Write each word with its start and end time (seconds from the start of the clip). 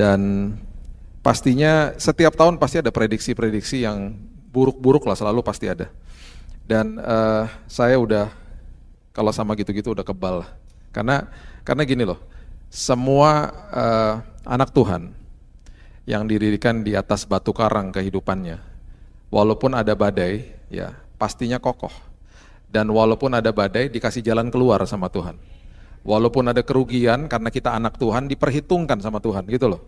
Dan 0.00 0.20
pastinya 1.20 1.92
setiap 2.00 2.32
tahun 2.32 2.56
pasti 2.56 2.80
ada 2.80 2.88
prediksi-prediksi 2.88 3.84
yang 3.84 4.16
buruk-buruk 4.48 5.04
lah 5.04 5.12
selalu 5.12 5.44
pasti 5.44 5.68
ada. 5.68 5.92
Dan 6.64 6.96
uh, 6.96 7.44
saya 7.68 8.00
udah 8.00 8.32
kalau 9.12 9.28
sama 9.28 9.52
gitu-gitu 9.60 9.92
udah 9.92 10.00
kebal. 10.00 10.48
Karena 10.88 11.28
karena 11.68 11.84
gini 11.84 12.08
loh, 12.08 12.16
semua 12.72 13.52
uh, 13.68 14.14
anak 14.48 14.72
Tuhan 14.72 15.12
yang 16.08 16.24
didirikan 16.24 16.80
di 16.80 16.96
atas 16.96 17.28
batu 17.28 17.52
karang 17.52 17.92
kehidupannya, 17.92 18.56
walaupun 19.28 19.76
ada 19.76 19.92
badai, 19.92 20.48
ya 20.72 20.96
pastinya 21.20 21.60
kokoh. 21.60 21.92
Dan 22.70 22.88
walaupun 22.88 23.36
ada 23.36 23.52
badai, 23.52 23.92
dikasih 23.92 24.24
jalan 24.24 24.48
keluar 24.48 24.80
sama 24.88 25.12
Tuhan. 25.12 25.36
Walaupun 26.00 26.48
ada 26.48 26.64
kerugian 26.64 27.28
karena 27.28 27.52
kita 27.52 27.76
anak 27.76 28.00
Tuhan, 28.00 28.24
diperhitungkan 28.24 29.04
sama 29.04 29.20
Tuhan, 29.20 29.44
gitu 29.52 29.68
loh. 29.68 29.84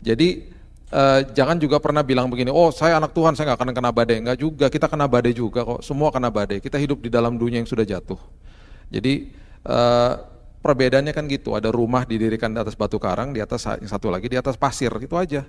Jadi 0.00 0.48
uh, 0.88 1.20
jangan 1.36 1.60
juga 1.60 1.76
pernah 1.76 2.00
bilang 2.00 2.32
begini, 2.32 2.48
oh 2.48 2.72
saya 2.72 2.96
anak 2.96 3.12
Tuhan, 3.12 3.36
saya 3.36 3.52
nggak 3.52 3.60
akan 3.60 3.70
kena 3.76 3.90
badai. 3.92 4.16
Enggak 4.24 4.38
juga, 4.40 4.66
kita 4.72 4.88
kena 4.88 5.04
badai 5.04 5.36
juga 5.36 5.60
kok. 5.68 5.84
Semua 5.84 6.08
kena 6.08 6.32
badai. 6.32 6.64
Kita 6.64 6.80
hidup 6.80 7.04
di 7.04 7.12
dalam 7.12 7.36
dunia 7.36 7.60
yang 7.60 7.68
sudah 7.68 7.84
jatuh. 7.84 8.16
Jadi 8.88 9.36
uh, 9.68 10.12
perbedaannya 10.64 11.12
kan 11.12 11.28
gitu, 11.28 11.52
ada 11.52 11.68
rumah 11.68 12.08
didirikan 12.08 12.56
di 12.56 12.60
atas 12.64 12.72
batu 12.72 12.96
karang, 12.96 13.36
di 13.36 13.44
atas 13.44 13.68
yang 13.68 13.90
satu 13.90 14.08
lagi 14.08 14.32
di 14.32 14.40
atas 14.40 14.56
pasir, 14.56 14.88
itu 14.96 15.12
aja. 15.16 15.44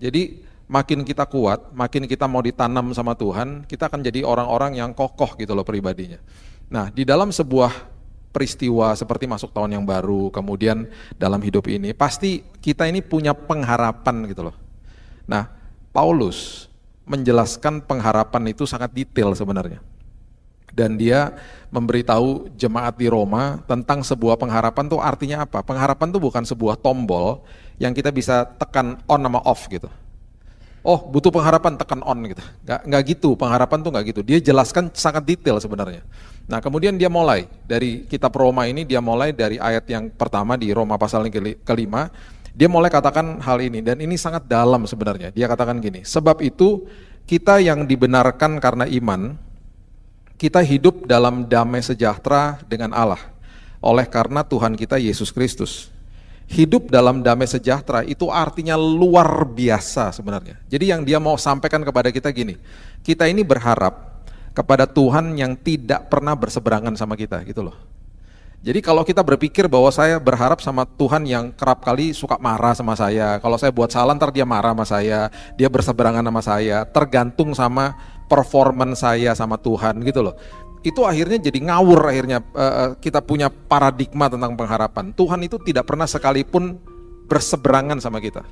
Jadi 0.00 0.40
makin 0.70 1.04
kita 1.04 1.28
kuat, 1.28 1.74
makin 1.76 2.08
kita 2.08 2.24
mau 2.24 2.40
ditanam 2.40 2.94
sama 2.96 3.12
Tuhan, 3.18 3.68
kita 3.68 3.92
akan 3.92 4.00
jadi 4.06 4.24
orang-orang 4.24 4.78
yang 4.78 4.96
kokoh 4.96 5.36
gitu 5.36 5.52
loh 5.52 5.66
pribadinya. 5.66 6.16
Nah, 6.70 6.88
di 6.88 7.02
dalam 7.02 7.34
sebuah 7.34 7.89
peristiwa 8.30 8.94
seperti 8.94 9.26
masuk 9.26 9.50
tahun 9.50 9.78
yang 9.78 9.84
baru, 9.84 10.30
kemudian 10.30 10.86
dalam 11.18 11.42
hidup 11.42 11.66
ini, 11.66 11.90
pasti 11.94 12.42
kita 12.62 12.86
ini 12.86 13.02
punya 13.02 13.34
pengharapan 13.34 14.26
gitu 14.30 14.50
loh. 14.50 14.56
Nah, 15.26 15.50
Paulus 15.90 16.70
menjelaskan 17.06 17.82
pengharapan 17.82 18.54
itu 18.54 18.66
sangat 18.66 18.94
detail 18.94 19.34
sebenarnya. 19.34 19.82
Dan 20.70 20.94
dia 20.94 21.34
memberitahu 21.74 22.54
jemaat 22.54 22.94
di 22.94 23.10
Roma 23.10 23.58
tentang 23.66 24.06
sebuah 24.06 24.38
pengharapan 24.38 24.86
tuh 24.86 25.02
artinya 25.02 25.42
apa? 25.42 25.66
Pengharapan 25.66 26.14
tuh 26.14 26.22
bukan 26.22 26.46
sebuah 26.46 26.78
tombol 26.78 27.42
yang 27.82 27.90
kita 27.90 28.14
bisa 28.14 28.46
tekan 28.46 29.02
on 29.10 29.18
sama 29.18 29.42
off 29.42 29.66
gitu. 29.66 29.90
Oh 30.80 30.96
butuh 30.96 31.28
pengharapan 31.28 31.76
tekan 31.76 32.00
on 32.00 32.18
gitu. 32.24 32.40
Gak, 32.64 32.88
gak 32.88 33.02
gitu, 33.04 33.36
pengharapan 33.36 33.78
tuh 33.84 33.90
gak 33.92 34.04
gitu. 34.08 34.20
Dia 34.24 34.40
jelaskan 34.40 34.88
sangat 34.96 35.28
detail 35.28 35.60
sebenarnya. 35.60 36.00
Nah 36.48 36.58
kemudian 36.58 36.96
dia 36.96 37.12
mulai 37.12 37.46
dari 37.68 38.08
kitab 38.08 38.32
Roma 38.34 38.64
ini 38.64 38.88
dia 38.88 38.98
mulai 38.98 39.30
dari 39.36 39.60
ayat 39.60 39.84
yang 39.86 40.08
pertama 40.10 40.56
di 40.56 40.72
Roma 40.72 40.96
pasal 40.96 41.28
yang 41.28 41.56
kelima 41.62 42.08
dia 42.50 42.66
mulai 42.66 42.90
katakan 42.90 43.38
hal 43.38 43.62
ini 43.62 43.78
dan 43.80 44.02
ini 44.02 44.18
sangat 44.18 44.46
dalam 44.50 44.82
sebenarnya. 44.84 45.30
Dia 45.30 45.46
katakan 45.46 45.78
gini, 45.78 46.02
sebab 46.02 46.42
itu 46.42 46.84
kita 47.30 47.62
yang 47.62 47.86
dibenarkan 47.86 48.58
karena 48.58 48.90
iman 48.90 49.38
kita 50.34 50.64
hidup 50.64 51.06
dalam 51.06 51.46
damai 51.46 51.84
sejahtera 51.84 52.58
dengan 52.66 52.90
Allah 52.96 53.20
oleh 53.78 54.08
karena 54.08 54.42
Tuhan 54.42 54.74
kita 54.74 54.98
Yesus 54.98 55.30
Kristus. 55.30 55.92
Hidup 56.50 56.90
dalam 56.90 57.22
damai 57.22 57.46
sejahtera 57.46 58.02
itu 58.02 58.26
artinya 58.26 58.74
luar 58.74 59.46
biasa 59.46 60.10
sebenarnya. 60.10 60.58
Jadi 60.66 60.90
yang 60.90 61.06
dia 61.06 61.22
mau 61.22 61.38
sampaikan 61.38 61.78
kepada 61.86 62.10
kita 62.10 62.26
gini, 62.34 62.58
kita 63.06 63.30
ini 63.30 63.46
berharap 63.46 64.26
kepada 64.50 64.82
Tuhan 64.82 65.38
yang 65.38 65.54
tidak 65.54 66.10
pernah 66.10 66.34
berseberangan 66.34 66.98
sama 66.98 67.14
kita 67.14 67.38
gitu 67.46 67.62
loh. 67.62 67.78
Jadi 68.60 68.84
kalau 68.84 69.00
kita 69.08 69.24
berpikir 69.24 69.72
bahwa 69.72 69.88
saya 69.88 70.20
berharap 70.20 70.60
sama 70.60 70.84
Tuhan 70.84 71.24
yang 71.24 71.48
kerap 71.48 71.80
kali 71.80 72.12
suka 72.12 72.36
marah 72.36 72.76
sama 72.76 72.92
saya, 72.92 73.40
kalau 73.40 73.56
saya 73.56 73.72
buat 73.72 73.88
salah 73.88 74.12
ntar 74.12 74.28
dia 74.28 74.44
marah 74.44 74.76
sama 74.76 74.84
saya, 74.84 75.32
dia 75.56 75.68
berseberangan 75.72 76.20
sama 76.20 76.42
saya, 76.44 76.84
tergantung 76.84 77.56
sama 77.56 77.96
performan 78.28 78.92
saya 78.92 79.32
sama 79.32 79.56
Tuhan 79.56 80.04
gitu 80.04 80.20
loh. 80.20 80.36
Itu 80.80 81.04
akhirnya 81.04 81.36
jadi 81.36 81.60
ngawur 81.60 82.08
akhirnya 82.08 82.40
uh, 82.56 82.96
kita 82.96 83.20
punya 83.20 83.52
paradigma 83.52 84.32
tentang 84.32 84.56
pengharapan. 84.56 85.12
Tuhan 85.12 85.44
itu 85.44 85.60
tidak 85.60 85.84
pernah 85.84 86.08
sekalipun 86.08 86.80
berseberangan 87.28 88.00
sama 88.00 88.18
kita. 88.18 88.42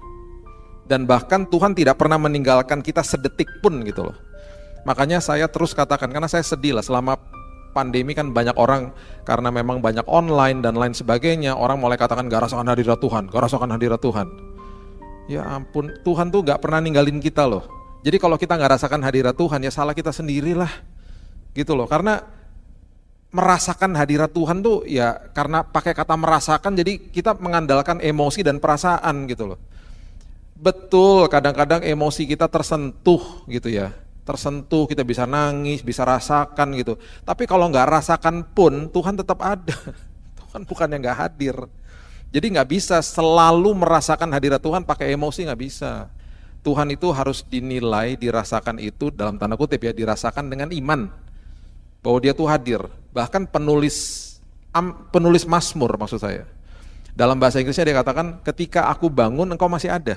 Dan 0.89 1.05
bahkan 1.05 1.45
Tuhan 1.49 1.77
tidak 1.77 2.01
pernah 2.01 2.17
meninggalkan 2.17 2.81
kita 2.81 3.05
sedetik 3.05 3.49
pun 3.61 3.81
gitu 3.85 4.09
loh. 4.09 4.17
Makanya 4.89 5.21
saya 5.21 5.45
terus 5.49 5.77
katakan, 5.77 6.09
karena 6.09 6.29
saya 6.33 6.41
sedih 6.41 6.73
lah 6.73 6.85
selama 6.85 7.21
pandemi 7.77 8.17
kan 8.17 8.33
banyak 8.33 8.57
orang 8.57 8.97
karena 9.29 9.53
memang 9.53 9.85
banyak 9.85 10.05
online 10.09 10.65
dan 10.65 10.81
lain 10.81 10.97
sebagainya, 10.97 11.53
orang 11.53 11.77
mulai 11.77 12.01
katakan 12.01 12.25
gak 12.33 12.49
rasakan 12.49 12.73
hadirat 12.73 12.97
Tuhan, 12.97 13.29
gak 13.29 13.43
rasakan 13.45 13.69
hadirat 13.77 14.01
Tuhan. 14.01 14.27
Ya 15.29 15.45
ampun, 15.45 15.93
Tuhan 16.09 16.33
tuh 16.33 16.41
gak 16.41 16.65
pernah 16.65 16.81
ninggalin 16.81 17.21
kita 17.21 17.45
loh. 17.45 17.69
Jadi 18.01 18.17
kalau 18.17 18.41
kita 18.41 18.57
gak 18.57 18.81
rasakan 18.81 19.05
hadirat 19.05 19.37
Tuhan 19.37 19.61
ya 19.61 19.69
salah 19.69 19.93
kita 19.93 20.09
sendirilah. 20.09 20.98
Gitu 21.59 21.75
loh, 21.75 21.91
karena 21.91 22.23
merasakan 23.35 23.99
hadirat 23.99 24.31
Tuhan 24.31 24.63
tuh 24.63 24.87
ya 24.87 25.19
karena 25.37 25.61
pakai 25.61 25.93
kata 25.93 26.17
merasakan 26.17 26.73
jadi 26.73 26.97
kita 26.97 27.37
mengandalkan 27.37 27.99
emosi 27.99 28.47
dan 28.47 28.63
perasaan 28.63 29.27
gitu 29.27 29.51
loh. 29.55 29.59
Betul, 30.55 31.27
kadang-kadang 31.27 31.83
emosi 31.83 32.31
kita 32.31 32.47
tersentuh 32.47 33.43
gitu 33.51 33.69
ya 33.69 33.91
tersentuh, 34.29 34.85
kita 34.85 35.09
bisa 35.09 35.25
nangis, 35.25 35.81
bisa 35.81 36.05
rasakan 36.05 36.77
gitu. 36.77 37.01
Tapi 37.25 37.49
kalau 37.49 37.73
nggak 37.73 37.89
rasakan 37.89 38.45
pun 38.45 38.93
Tuhan 38.93 39.17
tetap 39.17 39.41
ada. 39.41 39.73
Tuhan 40.45 40.69
bukan 40.69 40.85
yang 40.93 41.01
nggak 41.01 41.17
hadir. 41.17 41.57
Jadi 42.29 42.47
nggak 42.53 42.69
bisa 42.69 43.01
selalu 43.01 43.73
merasakan 43.73 44.29
hadirat 44.37 44.61
Tuhan 44.61 44.85
pakai 44.85 45.17
emosi 45.17 45.49
nggak 45.49 45.61
bisa. 45.65 46.13
Tuhan 46.61 46.93
itu 46.93 47.09
harus 47.09 47.41
dinilai, 47.41 48.21
dirasakan 48.21 48.77
itu 48.77 49.09
dalam 49.09 49.41
tanda 49.41 49.57
kutip 49.57 49.81
ya, 49.81 49.97
dirasakan 49.97 50.53
dengan 50.53 50.69
iman 50.77 51.09
bahwa 52.09 52.25
Dia 52.25 52.33
tuh 52.33 52.49
hadir. 52.49 52.81
Bahkan 53.13 53.53
penulis 53.53 54.25
penulis 55.13 55.45
Mazmur 55.45 56.01
maksud 56.01 56.25
saya. 56.25 56.49
Dalam 57.13 57.37
bahasa 57.37 57.61
Inggrisnya 57.61 57.85
dia 57.85 57.99
katakan, 57.99 58.41
ketika 58.47 58.89
aku 58.89 59.11
bangun 59.13 59.45
engkau 59.45 59.69
masih 59.69 59.91
ada. 59.91 60.17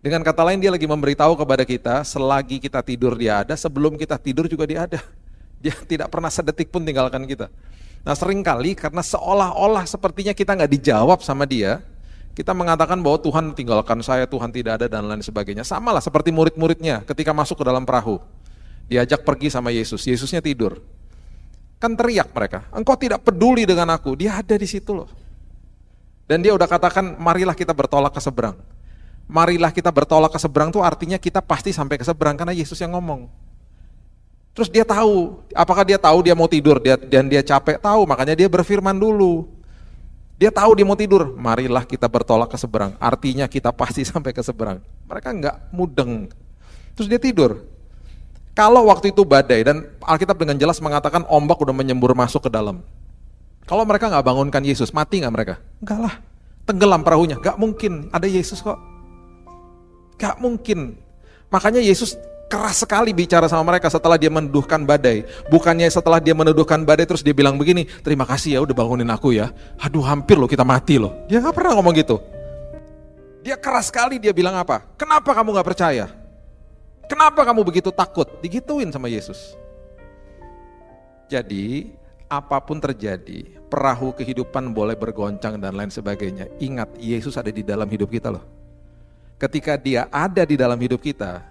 Dengan 0.00 0.24
kata 0.24 0.40
lain 0.40 0.58
dia 0.58 0.72
lagi 0.72 0.88
memberitahu 0.88 1.36
kepada 1.36 1.62
kita, 1.68 1.94
selagi 2.02 2.58
kita 2.58 2.80
tidur 2.80 3.12
dia 3.14 3.44
ada, 3.44 3.54
sebelum 3.54 3.94
kita 3.94 4.16
tidur 4.18 4.48
juga 4.50 4.66
dia 4.66 4.88
ada. 4.88 4.98
Dia 5.62 5.72
tidak 5.72 6.12
pernah 6.12 6.28
sedetik 6.28 6.68
pun 6.68 6.84
tinggalkan 6.84 7.24
kita. 7.24 7.48
Nah 8.04 8.12
sering 8.12 8.44
kali 8.44 8.76
karena 8.76 9.00
seolah-olah 9.00 9.88
sepertinya 9.88 10.36
kita 10.36 10.52
nggak 10.52 10.68
dijawab 10.68 11.24
sama 11.24 11.48
dia, 11.48 11.80
kita 12.36 12.52
mengatakan 12.52 13.00
bahwa 13.00 13.16
Tuhan 13.24 13.56
tinggalkan 13.56 14.04
saya, 14.04 14.28
Tuhan 14.28 14.52
tidak 14.52 14.78
ada 14.78 14.86
dan 14.86 15.08
lain 15.08 15.24
sebagainya. 15.24 15.64
Sama 15.64 15.96
lah 15.96 16.04
seperti 16.04 16.28
murid-muridnya 16.28 17.08
ketika 17.08 17.32
masuk 17.32 17.56
ke 17.56 17.64
dalam 17.64 17.88
perahu. 17.88 18.20
Diajak 18.86 19.26
pergi 19.26 19.50
sama 19.50 19.74
Yesus, 19.74 20.06
Yesusnya 20.06 20.38
tidur. 20.38 20.78
Kan 21.76 21.92
teriak 21.98 22.32
mereka, 22.32 22.70
engkau 22.72 22.96
tidak 22.96 23.20
peduli 23.20 23.66
dengan 23.68 23.92
aku, 23.92 24.16
dia 24.16 24.38
ada 24.38 24.56
di 24.56 24.64
situ 24.64 24.96
loh. 24.96 25.10
Dan 26.24 26.42
dia 26.42 26.54
udah 26.54 26.66
katakan, 26.66 27.18
marilah 27.20 27.54
kita 27.54 27.74
bertolak 27.74 28.14
ke 28.14 28.22
seberang 28.22 28.56
marilah 29.26 29.74
kita 29.74 29.90
bertolak 29.90 30.30
ke 30.30 30.38
seberang 30.38 30.70
tuh 30.70 30.82
artinya 30.82 31.18
kita 31.18 31.42
pasti 31.42 31.74
sampai 31.74 31.98
ke 31.98 32.06
seberang 32.06 32.38
karena 32.38 32.54
Yesus 32.54 32.78
yang 32.78 32.94
ngomong. 32.94 33.26
Terus 34.56 34.72
dia 34.72 34.88
tahu, 34.88 35.44
apakah 35.52 35.84
dia 35.84 36.00
tahu 36.00 36.24
dia 36.24 36.32
mau 36.32 36.48
tidur 36.48 36.80
dia, 36.80 36.96
dan 36.96 37.28
dia 37.28 37.44
capek? 37.44 37.76
Tahu, 37.76 38.08
makanya 38.08 38.32
dia 38.32 38.48
berfirman 38.48 38.96
dulu. 38.96 39.52
Dia 40.40 40.48
tahu 40.48 40.72
dia 40.72 40.86
mau 40.88 40.96
tidur, 40.96 41.36
marilah 41.36 41.84
kita 41.84 42.08
bertolak 42.08 42.48
ke 42.48 42.56
seberang. 42.56 42.96
Artinya 42.96 43.44
kita 43.52 43.68
pasti 43.68 44.00
sampai 44.08 44.32
ke 44.32 44.40
seberang. 44.40 44.80
Mereka 45.04 45.28
enggak 45.28 45.56
mudeng. 45.68 46.32
Terus 46.96 47.08
dia 47.12 47.20
tidur. 47.20 47.68
Kalau 48.56 48.88
waktu 48.88 49.12
itu 49.12 49.20
badai 49.20 49.68
dan 49.68 49.84
Alkitab 50.00 50.40
dengan 50.40 50.56
jelas 50.56 50.80
mengatakan 50.80 51.28
ombak 51.28 51.60
udah 51.60 51.76
menyembur 51.76 52.16
masuk 52.16 52.48
ke 52.48 52.50
dalam. 52.50 52.80
Kalau 53.68 53.84
mereka 53.84 54.08
nggak 54.08 54.24
bangunkan 54.24 54.64
Yesus, 54.64 54.96
mati 54.96 55.20
nggak 55.20 55.34
mereka? 55.36 55.54
Enggak 55.84 55.98
lah, 56.00 56.14
tenggelam 56.64 57.04
perahunya. 57.04 57.36
Gak 57.36 57.60
mungkin, 57.60 58.08
ada 58.16 58.24
Yesus 58.24 58.64
kok. 58.64 58.80
Gak 60.16 60.40
mungkin. 60.40 60.96
Makanya 61.52 61.84
Yesus 61.84 62.16
keras 62.48 62.80
sekali 62.80 63.12
bicara 63.12 63.44
sama 63.44 63.76
mereka 63.76 63.92
setelah 63.92 64.16
dia 64.16 64.32
menuduhkan 64.32 64.88
badai. 64.88 65.28
Bukannya 65.52 65.92
setelah 65.92 66.16
dia 66.16 66.32
menuduhkan 66.32 66.80
badai 66.80 67.04
terus 67.04 67.20
dia 67.20 67.36
bilang 67.36 67.60
begini, 67.60 67.84
terima 68.00 68.24
kasih 68.24 68.56
ya 68.56 68.60
udah 68.64 68.72
bangunin 68.72 69.10
aku 69.12 69.36
ya. 69.36 69.52
Aduh 69.84 70.00
hampir 70.00 70.40
loh 70.40 70.48
kita 70.48 70.64
mati 70.64 70.96
loh. 70.96 71.12
Dia 71.28 71.44
gak 71.44 71.52
pernah 71.52 71.76
ngomong 71.76 71.92
gitu. 71.92 72.16
Dia 73.44 73.60
keras 73.60 73.92
sekali 73.92 74.16
dia 74.16 74.32
bilang 74.32 74.56
apa? 74.56 74.80
Kenapa 74.96 75.36
kamu 75.36 75.60
gak 75.60 75.68
percaya? 75.76 76.08
Kenapa 77.06 77.46
kamu 77.46 77.62
begitu 77.62 77.94
takut? 77.94 78.26
Digituin 78.42 78.90
sama 78.90 79.06
Yesus. 79.06 79.54
Jadi 81.26 81.94
apa 82.26 82.58
pun 82.62 82.82
terjadi, 82.82 83.46
perahu 83.70 84.14
kehidupan 84.14 84.74
boleh 84.74 84.98
bergoncang 84.98 85.58
dan 85.58 85.74
lain 85.74 85.90
sebagainya. 85.90 86.50
Ingat 86.58 86.98
Yesus 86.98 87.38
ada 87.38 87.50
di 87.50 87.62
dalam 87.62 87.86
hidup 87.86 88.10
kita 88.10 88.30
loh 88.30 88.56
ketika 89.36 89.76
dia 89.76 90.08
ada 90.08 90.42
di 90.48 90.56
dalam 90.56 90.76
hidup 90.80 91.00
kita, 91.00 91.44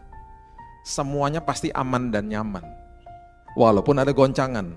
semuanya 0.81 1.41
pasti 1.41 1.69
aman 1.71 2.09
dan 2.09 2.29
nyaman. 2.29 2.65
Walaupun 3.55 3.95
ada 3.95 4.11
goncangan. 4.11 4.75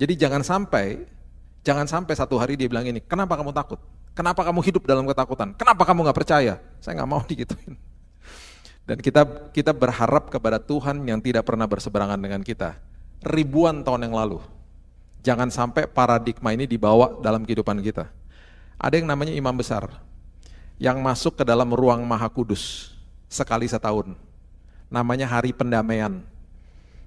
Jadi 0.00 0.16
jangan 0.16 0.40
sampai, 0.40 1.04
jangan 1.60 1.84
sampai 1.84 2.14
satu 2.16 2.40
hari 2.40 2.56
dia 2.56 2.70
bilang 2.70 2.88
ini, 2.88 3.04
kenapa 3.04 3.36
kamu 3.36 3.52
takut? 3.52 3.76
Kenapa 4.16 4.40
kamu 4.40 4.64
hidup 4.64 4.82
dalam 4.88 5.04
ketakutan? 5.04 5.52
Kenapa 5.54 5.84
kamu 5.84 6.08
nggak 6.08 6.18
percaya? 6.24 6.56
Saya 6.80 6.96
nggak 6.96 7.10
mau 7.10 7.20
digituin. 7.30 7.76
Dan 8.90 8.98
kita 8.98 9.22
kita 9.54 9.70
berharap 9.70 10.34
kepada 10.34 10.58
Tuhan 10.58 11.06
yang 11.06 11.22
tidak 11.22 11.46
pernah 11.46 11.70
berseberangan 11.70 12.18
dengan 12.18 12.42
kita 12.42 12.74
ribuan 13.22 13.86
tahun 13.86 14.10
yang 14.10 14.18
lalu. 14.18 14.42
Jangan 15.22 15.46
sampai 15.46 15.86
paradigma 15.86 16.50
ini 16.50 16.66
dibawa 16.66 17.22
dalam 17.22 17.46
kehidupan 17.46 17.78
kita. 17.86 18.10
Ada 18.82 18.98
yang 18.98 19.06
namanya 19.06 19.30
imam 19.30 19.54
besar 19.54 19.86
yang 20.80 20.98
masuk 20.98 21.38
ke 21.38 21.44
dalam 21.46 21.70
ruang 21.70 22.02
maha 22.02 22.26
kudus 22.26 22.90
sekali 23.30 23.70
setahun. 23.70 24.18
Namanya 24.90 25.30
hari 25.30 25.54
pendamaian. 25.54 26.24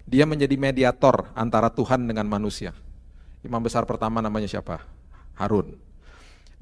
Dia 0.07 0.24
menjadi 0.24 0.56
mediator 0.56 1.36
antara 1.36 1.68
Tuhan 1.68 2.00
dengan 2.07 2.24
manusia. 2.31 2.71
Imam 3.44 3.59
besar 3.59 3.83
pertama 3.83 4.24
namanya 4.24 4.47
siapa? 4.47 4.88
Harun. 5.36 5.75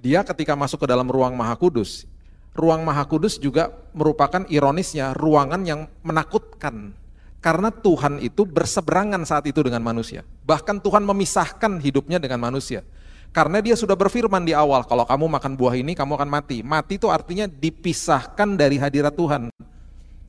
Dia 0.02 0.26
ketika 0.26 0.58
masuk 0.58 0.82
ke 0.82 0.88
dalam 0.90 1.06
ruang 1.06 1.38
maha 1.38 1.54
kudus, 1.54 2.10
ruang 2.52 2.84
maha 2.84 3.08
kudus 3.08 3.40
juga 3.40 3.72
merupakan 3.96 4.44
ironisnya 4.48 5.16
ruangan 5.16 5.64
yang 5.64 5.88
menakutkan. 6.04 6.96
Karena 7.42 7.74
Tuhan 7.74 8.22
itu 8.22 8.46
berseberangan 8.46 9.26
saat 9.26 9.50
itu 9.50 9.66
dengan 9.66 9.82
manusia. 9.82 10.22
Bahkan 10.46 10.78
Tuhan 10.78 11.02
memisahkan 11.02 11.82
hidupnya 11.82 12.22
dengan 12.22 12.38
manusia. 12.38 12.86
Karena 13.34 13.64
dia 13.64 13.74
sudah 13.74 13.98
berfirman 13.98 14.46
di 14.46 14.54
awal, 14.54 14.86
kalau 14.86 15.08
kamu 15.08 15.26
makan 15.26 15.58
buah 15.58 15.74
ini 15.74 15.98
kamu 15.98 16.22
akan 16.22 16.30
mati. 16.30 16.62
Mati 16.62 17.02
itu 17.02 17.10
artinya 17.10 17.50
dipisahkan 17.50 18.60
dari 18.60 18.78
hadirat 18.78 19.18
Tuhan. 19.18 19.50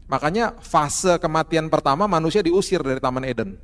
Makanya 0.08 0.56
fase 0.62 1.20
kematian 1.20 1.68
pertama 1.68 2.08
manusia 2.08 2.40
diusir 2.40 2.80
dari 2.80 3.02
Taman 3.02 3.28
Eden. 3.28 3.60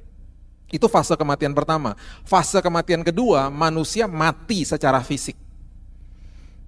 Itu 0.69 0.85
fase 0.85 1.17
kematian 1.17 1.57
pertama. 1.57 1.97
Fase 2.29 2.61
kematian 2.61 3.01
kedua 3.01 3.49
manusia 3.49 4.05
mati 4.05 4.69
secara 4.69 5.01
fisik. 5.01 5.39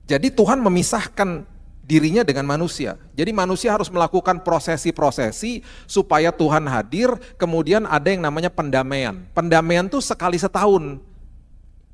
Jadi 0.08 0.32
Tuhan 0.32 0.64
memisahkan 0.64 1.44
dirinya 1.90 2.22
dengan 2.22 2.46
manusia. 2.46 2.94
Jadi 3.18 3.34
manusia 3.34 3.74
harus 3.74 3.90
melakukan 3.90 4.46
prosesi-prosesi 4.46 5.66
supaya 5.90 6.30
Tuhan 6.30 6.70
hadir, 6.70 7.10
kemudian 7.34 7.82
ada 7.90 8.06
yang 8.14 8.22
namanya 8.22 8.46
pendamaian. 8.46 9.26
Pendamaian 9.34 9.90
itu 9.90 9.98
sekali 9.98 10.38
setahun. 10.38 11.02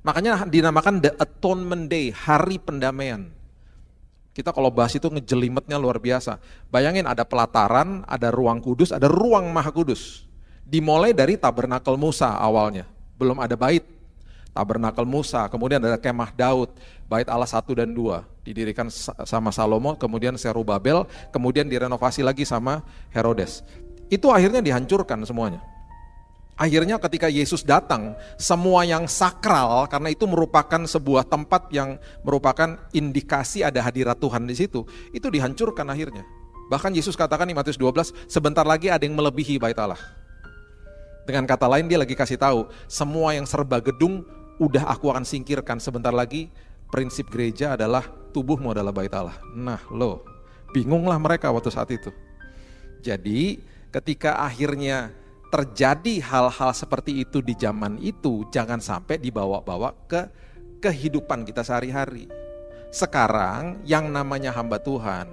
Makanya 0.04 0.44
dinamakan 0.44 1.00
The 1.00 1.16
Atonement 1.16 1.88
Day, 1.88 2.12
hari 2.12 2.60
pendamaian. 2.60 3.32
Kita 4.36 4.52
kalau 4.52 4.68
bahas 4.68 4.92
itu 4.92 5.08
ngejelimetnya 5.08 5.80
luar 5.80 5.96
biasa. 5.96 6.36
Bayangin 6.68 7.08
ada 7.08 7.24
pelataran, 7.24 8.04
ada 8.04 8.28
ruang 8.28 8.60
kudus, 8.60 8.92
ada 8.92 9.08
ruang 9.08 9.48
maha 9.48 9.72
kudus. 9.72 10.28
Dimulai 10.60 11.16
dari 11.16 11.40
tabernakel 11.40 11.96
Musa 11.96 12.36
awalnya. 12.36 12.84
Belum 13.16 13.40
ada 13.40 13.56
bait, 13.56 13.95
tabernakel 14.56 15.04
Musa, 15.04 15.44
kemudian 15.52 15.84
ada 15.84 16.00
kemah 16.00 16.32
Daud, 16.32 16.72
bait 17.04 17.28
Allah 17.28 17.44
1 17.44 17.60
dan 17.76 17.92
2, 17.92 18.24
didirikan 18.48 18.88
sama 19.28 19.52
Salomo, 19.52 19.92
kemudian 20.00 20.32
Serubabel, 20.40 21.04
kemudian 21.28 21.68
direnovasi 21.68 22.24
lagi 22.24 22.48
sama 22.48 22.80
Herodes. 23.12 23.60
Itu 24.08 24.32
akhirnya 24.32 24.64
dihancurkan 24.64 25.20
semuanya. 25.28 25.60
Akhirnya 26.56 26.96
ketika 26.96 27.28
Yesus 27.28 27.60
datang, 27.60 28.16
semua 28.40 28.88
yang 28.88 29.04
sakral 29.04 29.84
karena 29.92 30.08
itu 30.08 30.24
merupakan 30.24 30.88
sebuah 30.88 31.28
tempat 31.28 31.68
yang 31.68 32.00
merupakan 32.24 32.80
indikasi 32.96 33.60
ada 33.60 33.84
hadirat 33.84 34.16
Tuhan 34.16 34.48
di 34.48 34.56
situ, 34.56 34.88
itu 35.12 35.28
dihancurkan 35.28 35.84
akhirnya. 35.84 36.24
Bahkan 36.72 36.96
Yesus 36.96 37.12
katakan 37.12 37.44
di 37.44 37.52
Matius 37.52 37.76
12, 37.76 38.08
sebentar 38.24 38.64
lagi 38.64 38.88
ada 38.88 39.04
yang 39.04 39.12
melebihi 39.12 39.60
bait 39.60 39.76
Allah. 39.76 40.00
Dengan 41.28 41.44
kata 41.44 41.66
lain 41.66 41.90
dia 41.90 42.00
lagi 42.00 42.16
kasih 42.16 42.40
tahu, 42.40 42.70
semua 42.88 43.36
yang 43.36 43.44
serba 43.44 43.82
gedung 43.82 44.22
udah 44.56 44.88
aku 44.88 45.12
akan 45.12 45.24
singkirkan 45.24 45.76
sebentar 45.76 46.12
lagi 46.12 46.48
prinsip 46.88 47.28
gereja 47.28 47.76
adalah 47.76 48.06
tubuhmu 48.32 48.72
adalah 48.72 48.92
bait 48.94 49.12
Allah. 49.12 49.36
Nah 49.52 49.80
lo, 49.92 50.24
bingunglah 50.72 51.18
mereka 51.20 51.52
waktu 51.52 51.70
saat 51.72 51.90
itu. 51.92 52.08
Jadi 53.04 53.60
ketika 53.92 54.40
akhirnya 54.40 55.12
terjadi 55.52 56.20
hal-hal 56.20 56.72
seperti 56.74 57.22
itu 57.22 57.38
di 57.40 57.54
zaman 57.54 58.00
itu, 58.02 58.44
jangan 58.50 58.82
sampai 58.82 59.20
dibawa-bawa 59.20 59.94
ke 60.10 60.26
kehidupan 60.82 61.46
kita 61.46 61.62
sehari-hari. 61.62 62.28
Sekarang 62.90 63.82
yang 63.84 64.10
namanya 64.10 64.52
hamba 64.52 64.80
Tuhan, 64.80 65.28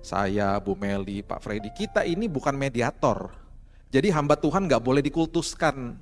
saya, 0.00 0.56
Bu 0.62 0.74
Meli, 0.78 1.20
Pak 1.20 1.44
Freddy, 1.44 1.70
kita 1.76 2.08
ini 2.08 2.24
bukan 2.24 2.56
mediator. 2.56 3.30
Jadi 3.90 4.08
hamba 4.14 4.38
Tuhan 4.38 4.70
gak 4.70 4.80
boleh 4.80 5.02
dikultuskan 5.02 5.98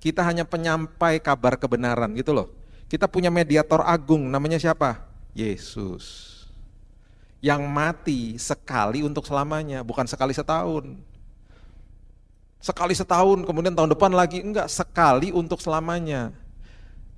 kita 0.00 0.22
hanya 0.22 0.44
penyampai 0.44 1.18
kabar 1.18 1.56
kebenaran 1.56 2.12
gitu 2.14 2.32
loh. 2.36 2.48
Kita 2.86 3.10
punya 3.10 3.32
mediator 3.32 3.82
agung 3.82 4.30
namanya 4.30 4.60
siapa? 4.60 5.02
Yesus. 5.34 6.34
Yang 7.42 7.62
mati 7.66 8.20
sekali 8.38 9.02
untuk 9.02 9.26
selamanya, 9.26 9.82
bukan 9.82 10.06
sekali 10.06 10.32
setahun. 10.32 10.96
Sekali 12.62 12.94
setahun, 12.96 13.44
kemudian 13.46 13.74
tahun 13.74 13.92
depan 13.92 14.10
lagi, 14.14 14.42
enggak, 14.42 14.66
sekali 14.70 15.30
untuk 15.30 15.60
selamanya. 15.60 16.32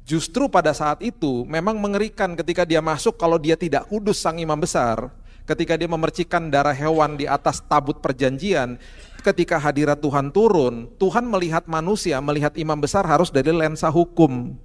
Justru 0.09 0.49
pada 0.49 0.73
saat 0.73 1.05
itu 1.05 1.45
memang 1.45 1.77
mengerikan 1.77 2.33
ketika 2.33 2.65
dia 2.65 2.81
masuk 2.81 3.21
kalau 3.21 3.37
dia 3.37 3.61
tidak 3.61 3.85
kudus 3.93 4.17
sang 4.17 4.41
imam 4.41 4.57
besar, 4.57 5.13
ketika 5.45 5.77
dia 5.77 5.85
memercikan 5.85 6.49
darah 6.49 6.73
hewan 6.73 7.17
di 7.17 7.29
atas 7.29 7.61
tabut 7.61 8.01
perjanjian, 8.01 8.81
ketika 9.23 9.59
hadirat 9.59 9.99
Tuhan 9.99 10.31
turun, 10.31 10.91
Tuhan 10.97 11.27
melihat 11.27 11.67
manusia, 11.67 12.19
melihat 12.23 12.55
imam 12.55 12.79
besar 12.79 13.05
harus 13.05 13.29
dari 13.29 13.51
lensa 13.51 13.91
hukum. 13.91 14.57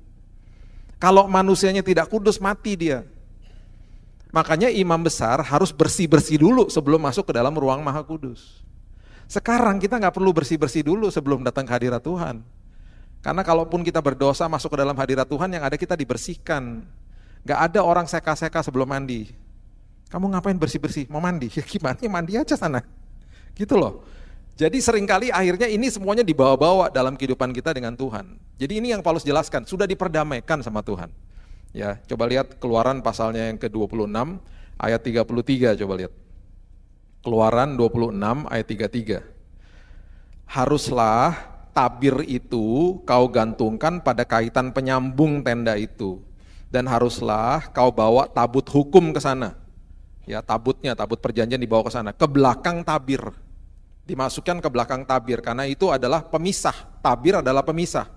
Kalau 1.02 1.28
manusianya 1.28 1.84
tidak 1.84 2.08
kudus, 2.08 2.40
mati 2.40 2.80
dia. 2.80 3.04
Makanya 4.34 4.72
imam 4.72 4.98
besar 5.04 5.44
harus 5.46 5.70
bersih-bersih 5.70 6.42
dulu 6.42 6.66
sebelum 6.72 6.98
masuk 6.98 7.30
ke 7.30 7.34
dalam 7.38 7.54
ruang 7.54 7.86
maha 7.86 8.02
kudus. 8.02 8.66
Sekarang 9.30 9.78
kita 9.78 10.02
nggak 10.02 10.16
perlu 10.16 10.34
bersih-bersih 10.34 10.82
dulu 10.82 11.12
sebelum 11.14 11.46
datang 11.46 11.70
ke 11.70 11.74
hadirat 11.76 12.02
Tuhan. 12.02 12.42
Karena 13.24 13.40
kalaupun 13.46 13.86
kita 13.88 14.04
berdosa 14.04 14.50
masuk 14.52 14.76
ke 14.76 14.78
dalam 14.84 14.98
hadirat 14.98 15.24
Tuhan 15.30 15.48
yang 15.54 15.64
ada 15.64 15.80
kita 15.80 15.96
dibersihkan. 15.96 16.84
Gak 17.44 17.60
ada 17.72 17.80
orang 17.84 18.08
seka-seka 18.08 18.64
sebelum 18.64 18.88
mandi. 18.88 19.32
Kamu 20.12 20.32
ngapain 20.32 20.56
bersih-bersih? 20.60 21.08
Mau 21.08 21.24
mandi? 21.24 21.48
Ya 21.58 21.64
gimana? 21.64 22.00
Mandi 22.08 22.36
aja 22.36 22.56
sana. 22.60 22.84
Gitu 23.56 23.80
loh. 23.80 24.04
Jadi 24.54 24.78
sering 24.86 25.10
kali 25.10 25.34
akhirnya 25.34 25.66
ini 25.66 25.90
semuanya 25.90 26.22
dibawa-bawa 26.22 26.94
dalam 26.94 27.18
kehidupan 27.18 27.50
kita 27.58 27.74
dengan 27.74 27.98
Tuhan. 27.98 28.38
Jadi 28.62 28.78
ini 28.78 28.94
yang 28.94 29.02
Paulus 29.02 29.26
jelaskan, 29.26 29.66
sudah 29.66 29.90
diperdamaikan 29.90 30.62
sama 30.62 30.86
Tuhan. 30.86 31.10
Ya, 31.74 31.98
coba 32.06 32.30
lihat 32.30 32.62
keluaran 32.62 33.02
pasalnya 33.02 33.50
yang 33.50 33.58
ke-26 33.58 34.14
ayat 34.78 35.02
33 35.02 35.82
coba 35.82 35.94
lihat. 36.06 36.14
Keluaran 37.26 37.74
26 37.82 38.46
ayat 38.46 38.68
33. 38.70 39.26
Haruslah 40.46 41.34
tabir 41.74 42.22
itu 42.30 43.02
kau 43.10 43.26
gantungkan 43.34 44.06
pada 44.06 44.22
kaitan 44.22 44.70
penyambung 44.70 45.42
tenda 45.42 45.74
itu 45.82 46.22
dan 46.70 46.86
haruslah 46.86 47.74
kau 47.74 47.90
bawa 47.90 48.30
tabut 48.30 48.70
hukum 48.70 49.10
ke 49.10 49.18
sana. 49.18 49.58
Ya, 50.30 50.46
tabutnya, 50.46 50.94
tabut 50.94 51.18
perjanjian 51.18 51.58
dibawa 51.58 51.90
ke 51.90 51.92
sana, 51.92 52.14
ke 52.14 52.24
belakang 52.30 52.86
tabir 52.86 53.34
dimasukkan 54.04 54.60
ke 54.60 54.68
belakang 54.68 55.08
tabir 55.08 55.40
karena 55.40 55.64
itu 55.68 55.88
adalah 55.88 56.24
pemisah. 56.24 56.76
Tabir 57.00 57.40
adalah 57.40 57.64
pemisah. 57.64 58.08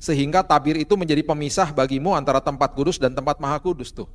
Sehingga 0.00 0.40
tabir 0.40 0.80
itu 0.80 0.96
menjadi 0.96 1.20
pemisah 1.20 1.72
bagimu 1.76 2.16
antara 2.16 2.40
tempat 2.40 2.72
kudus 2.72 2.96
dan 2.96 3.12
tempat 3.12 3.36
maha 3.36 3.60
kudus 3.60 3.92
tuh. 3.92 4.08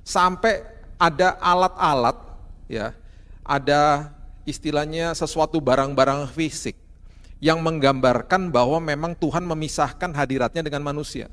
Sampai 0.00 0.64
ada 0.96 1.36
alat-alat 1.36 2.16
ya, 2.72 2.96
ada 3.44 4.12
istilahnya 4.48 5.12
sesuatu 5.12 5.60
barang-barang 5.60 6.32
fisik 6.32 6.76
yang 7.36 7.60
menggambarkan 7.60 8.48
bahwa 8.48 8.80
memang 8.80 9.12
Tuhan 9.12 9.44
memisahkan 9.44 10.08
hadiratnya 10.16 10.64
dengan 10.64 10.80
manusia 10.80 11.28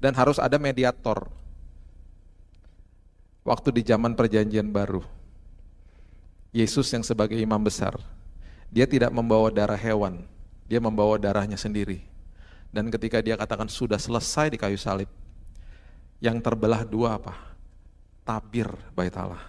dan 0.00 0.16
harus 0.16 0.40
ada 0.40 0.56
mediator. 0.56 1.28
Waktu 3.42 3.74
di 3.74 3.82
zaman 3.84 4.16
perjanjian 4.16 4.70
baru, 4.70 5.02
Yesus 6.54 6.88
yang 6.94 7.04
sebagai 7.04 7.36
imam 7.36 7.58
besar 7.58 7.98
dia 8.72 8.88
tidak 8.88 9.12
membawa 9.12 9.52
darah 9.52 9.76
hewan, 9.76 10.24
dia 10.64 10.80
membawa 10.80 11.20
darahnya 11.20 11.60
sendiri. 11.60 12.00
Dan 12.72 12.88
ketika 12.88 13.20
dia 13.20 13.36
katakan 13.36 13.68
sudah 13.68 14.00
selesai 14.00 14.48
di 14.48 14.56
kayu 14.56 14.80
salib, 14.80 15.12
yang 16.24 16.40
terbelah 16.40 16.80
dua 16.88 17.20
apa? 17.20 17.36
Tabir 18.24 18.72
bait 18.96 19.12
Allah. 19.12 19.44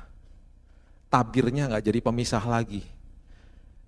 Tabirnya 1.08 1.72
nggak 1.72 1.88
jadi 1.88 2.00
pemisah 2.04 2.44
lagi. 2.44 2.84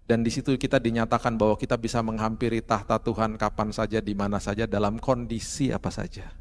Dan 0.08 0.24
di 0.24 0.32
situ 0.32 0.56
kita 0.56 0.80
dinyatakan 0.80 1.36
bahwa 1.36 1.60
kita 1.60 1.76
bisa 1.76 2.00
menghampiri 2.00 2.64
tahta 2.64 2.96
Tuhan 2.96 3.36
kapan 3.36 3.76
saja, 3.76 4.00
di 4.00 4.16
mana 4.16 4.40
saja, 4.40 4.64
dalam 4.64 5.02
kondisi 5.04 5.68
apa 5.76 5.92
saja. 5.92 6.32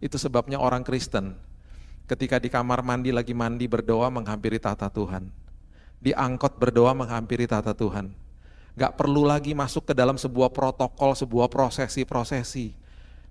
Itu 0.00 0.16
sebabnya 0.16 0.56
orang 0.56 0.80
Kristen 0.80 1.36
ketika 2.08 2.40
di 2.40 2.48
kamar 2.48 2.80
mandi 2.80 3.12
lagi 3.12 3.32
mandi 3.36 3.64
berdoa 3.64 4.12
menghampiri 4.12 4.60
tahta 4.60 4.92
Tuhan 4.92 5.43
diangkut 6.04 6.60
berdoa 6.60 6.92
menghampiri 6.92 7.48
tata 7.48 7.72
Tuhan. 7.72 8.12
Gak 8.76 9.00
perlu 9.00 9.24
lagi 9.24 9.56
masuk 9.56 9.88
ke 9.88 9.94
dalam 9.96 10.20
sebuah 10.20 10.52
protokol, 10.52 11.16
sebuah 11.16 11.48
prosesi-prosesi. 11.48 12.76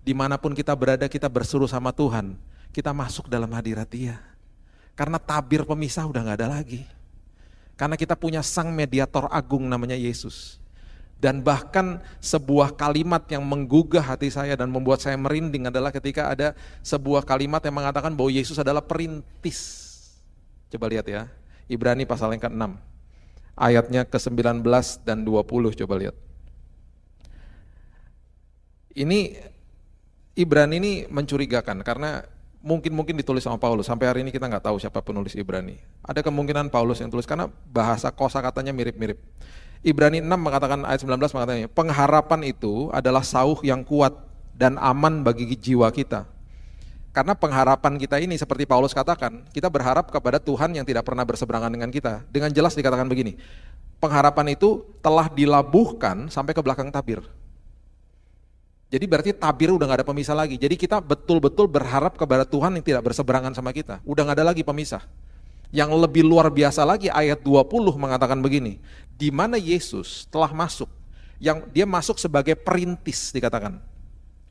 Di 0.04 0.14
mana 0.18 0.42
pun 0.42 0.58
kita 0.58 0.74
berada, 0.74 1.06
kita 1.06 1.30
bersuruh 1.30 1.70
sama 1.70 1.94
Tuhan. 1.94 2.34
Kita 2.74 2.90
masuk 2.90 3.30
dalam 3.30 3.52
hadirat 3.54 3.86
dia. 3.86 4.18
Karena 4.98 5.22
tabir 5.22 5.62
pemisah 5.68 6.10
udah 6.10 6.22
nggak 6.26 6.38
ada 6.42 6.50
lagi. 6.50 6.82
Karena 7.78 7.94
kita 7.94 8.18
punya 8.18 8.42
sang 8.42 8.74
mediator 8.74 9.30
agung 9.30 9.68
namanya 9.70 10.00
Yesus. 10.00 10.58
Dan 11.20 11.40
bahkan 11.40 12.04
sebuah 12.20 12.76
kalimat 12.76 13.24
yang 13.32 13.48
menggugah 13.48 14.04
hati 14.04 14.28
saya 14.28 14.60
dan 14.60 14.68
membuat 14.68 15.00
saya 15.00 15.16
merinding 15.16 15.72
adalah 15.72 15.88
ketika 15.88 16.28
ada 16.36 16.52
sebuah 16.84 17.24
kalimat 17.24 17.64
yang 17.64 17.80
mengatakan 17.80 18.12
bahwa 18.12 18.28
Yesus 18.28 18.60
adalah 18.60 18.84
perintis. 18.84 19.88
Coba 20.68 20.92
lihat 20.92 21.08
ya, 21.08 21.32
Ibrani 21.72 22.04
pasal 22.04 22.36
yang 22.36 22.44
ke-6, 22.44 22.64
ayatnya 23.56 24.02
ke-19 24.08 24.64
dan 25.04 25.24
20, 25.24 25.80
coba 25.84 25.96
lihat. 26.00 26.16
Ini 28.94 29.42
Ibrani 30.34 30.76
ini 30.82 30.94
mencurigakan 31.10 31.86
karena 31.86 32.26
mungkin-mungkin 32.64 33.14
ditulis 33.20 33.46
sama 33.46 33.62
Paulus. 33.62 33.86
Sampai 33.86 34.10
hari 34.10 34.20
ini 34.26 34.32
kita 34.34 34.50
nggak 34.50 34.66
tahu 34.66 34.82
siapa 34.82 35.04
penulis 35.04 35.38
Ibrani. 35.38 35.78
Ada 36.02 36.26
kemungkinan 36.26 36.74
Paulus 36.74 37.04
yang 37.04 37.14
tulis 37.14 37.30
karena 37.30 37.52
bahasa 37.70 38.10
kosa 38.10 38.42
katanya 38.42 38.74
mirip-mirip. 38.74 39.20
Ibrani 39.84 40.24
6 40.24 40.32
mengatakan 40.40 40.88
ayat 40.88 41.04
19 41.04 41.36
mengatakan 41.36 41.68
pengharapan 41.70 42.42
itu 42.48 42.88
adalah 42.96 43.22
sauh 43.22 43.60
yang 43.62 43.84
kuat 43.84 44.16
dan 44.56 44.80
aman 44.80 45.22
bagi 45.22 45.54
jiwa 45.54 45.92
kita. 45.92 46.26
Karena 47.14 47.38
pengharapan 47.38 47.94
kita 48.02 48.18
ini 48.18 48.42
seperti 48.42 48.66
Paulus 48.66 48.90
katakan, 48.90 49.46
kita 49.54 49.70
berharap 49.70 50.10
kepada 50.10 50.42
Tuhan 50.42 50.74
yang 50.74 50.82
tidak 50.82 51.06
pernah 51.06 51.22
berseberangan 51.22 51.70
dengan 51.70 51.94
kita. 51.94 52.26
Dengan 52.34 52.50
jelas 52.50 52.74
dikatakan 52.74 53.06
begini, 53.06 53.38
pengharapan 54.02 54.58
itu 54.58 54.82
telah 54.98 55.30
dilabuhkan 55.30 56.34
sampai 56.34 56.58
ke 56.58 56.62
belakang 56.66 56.90
tabir. 56.90 57.22
Jadi 58.90 59.06
berarti 59.06 59.30
tabir 59.34 59.70
udah 59.70 59.86
gak 59.94 60.02
ada 60.02 60.08
pemisah 60.10 60.34
lagi. 60.34 60.58
Jadi 60.58 60.74
kita 60.74 61.02
betul-betul 61.06 61.70
berharap 61.70 62.18
kepada 62.18 62.50
Tuhan 62.50 62.82
yang 62.82 62.86
tidak 62.86 63.06
berseberangan 63.06 63.54
sama 63.54 63.70
kita. 63.70 64.02
Udah 64.06 64.26
gak 64.26 64.42
ada 64.42 64.50
lagi 64.50 64.66
pemisah. 64.66 65.06
Yang 65.70 65.94
lebih 65.98 66.26
luar 66.26 66.50
biasa 66.50 66.82
lagi 66.82 67.14
ayat 67.14 67.42
20 67.46 67.94
mengatakan 67.98 68.42
begini. 68.42 68.82
Di 69.18 69.30
mana 69.30 69.58
Yesus 69.62 70.26
telah 70.34 70.50
masuk. 70.50 70.90
Yang 71.38 71.70
dia 71.74 71.86
masuk 71.86 72.18
sebagai 72.18 72.58
perintis 72.58 73.34
dikatakan. 73.34 73.93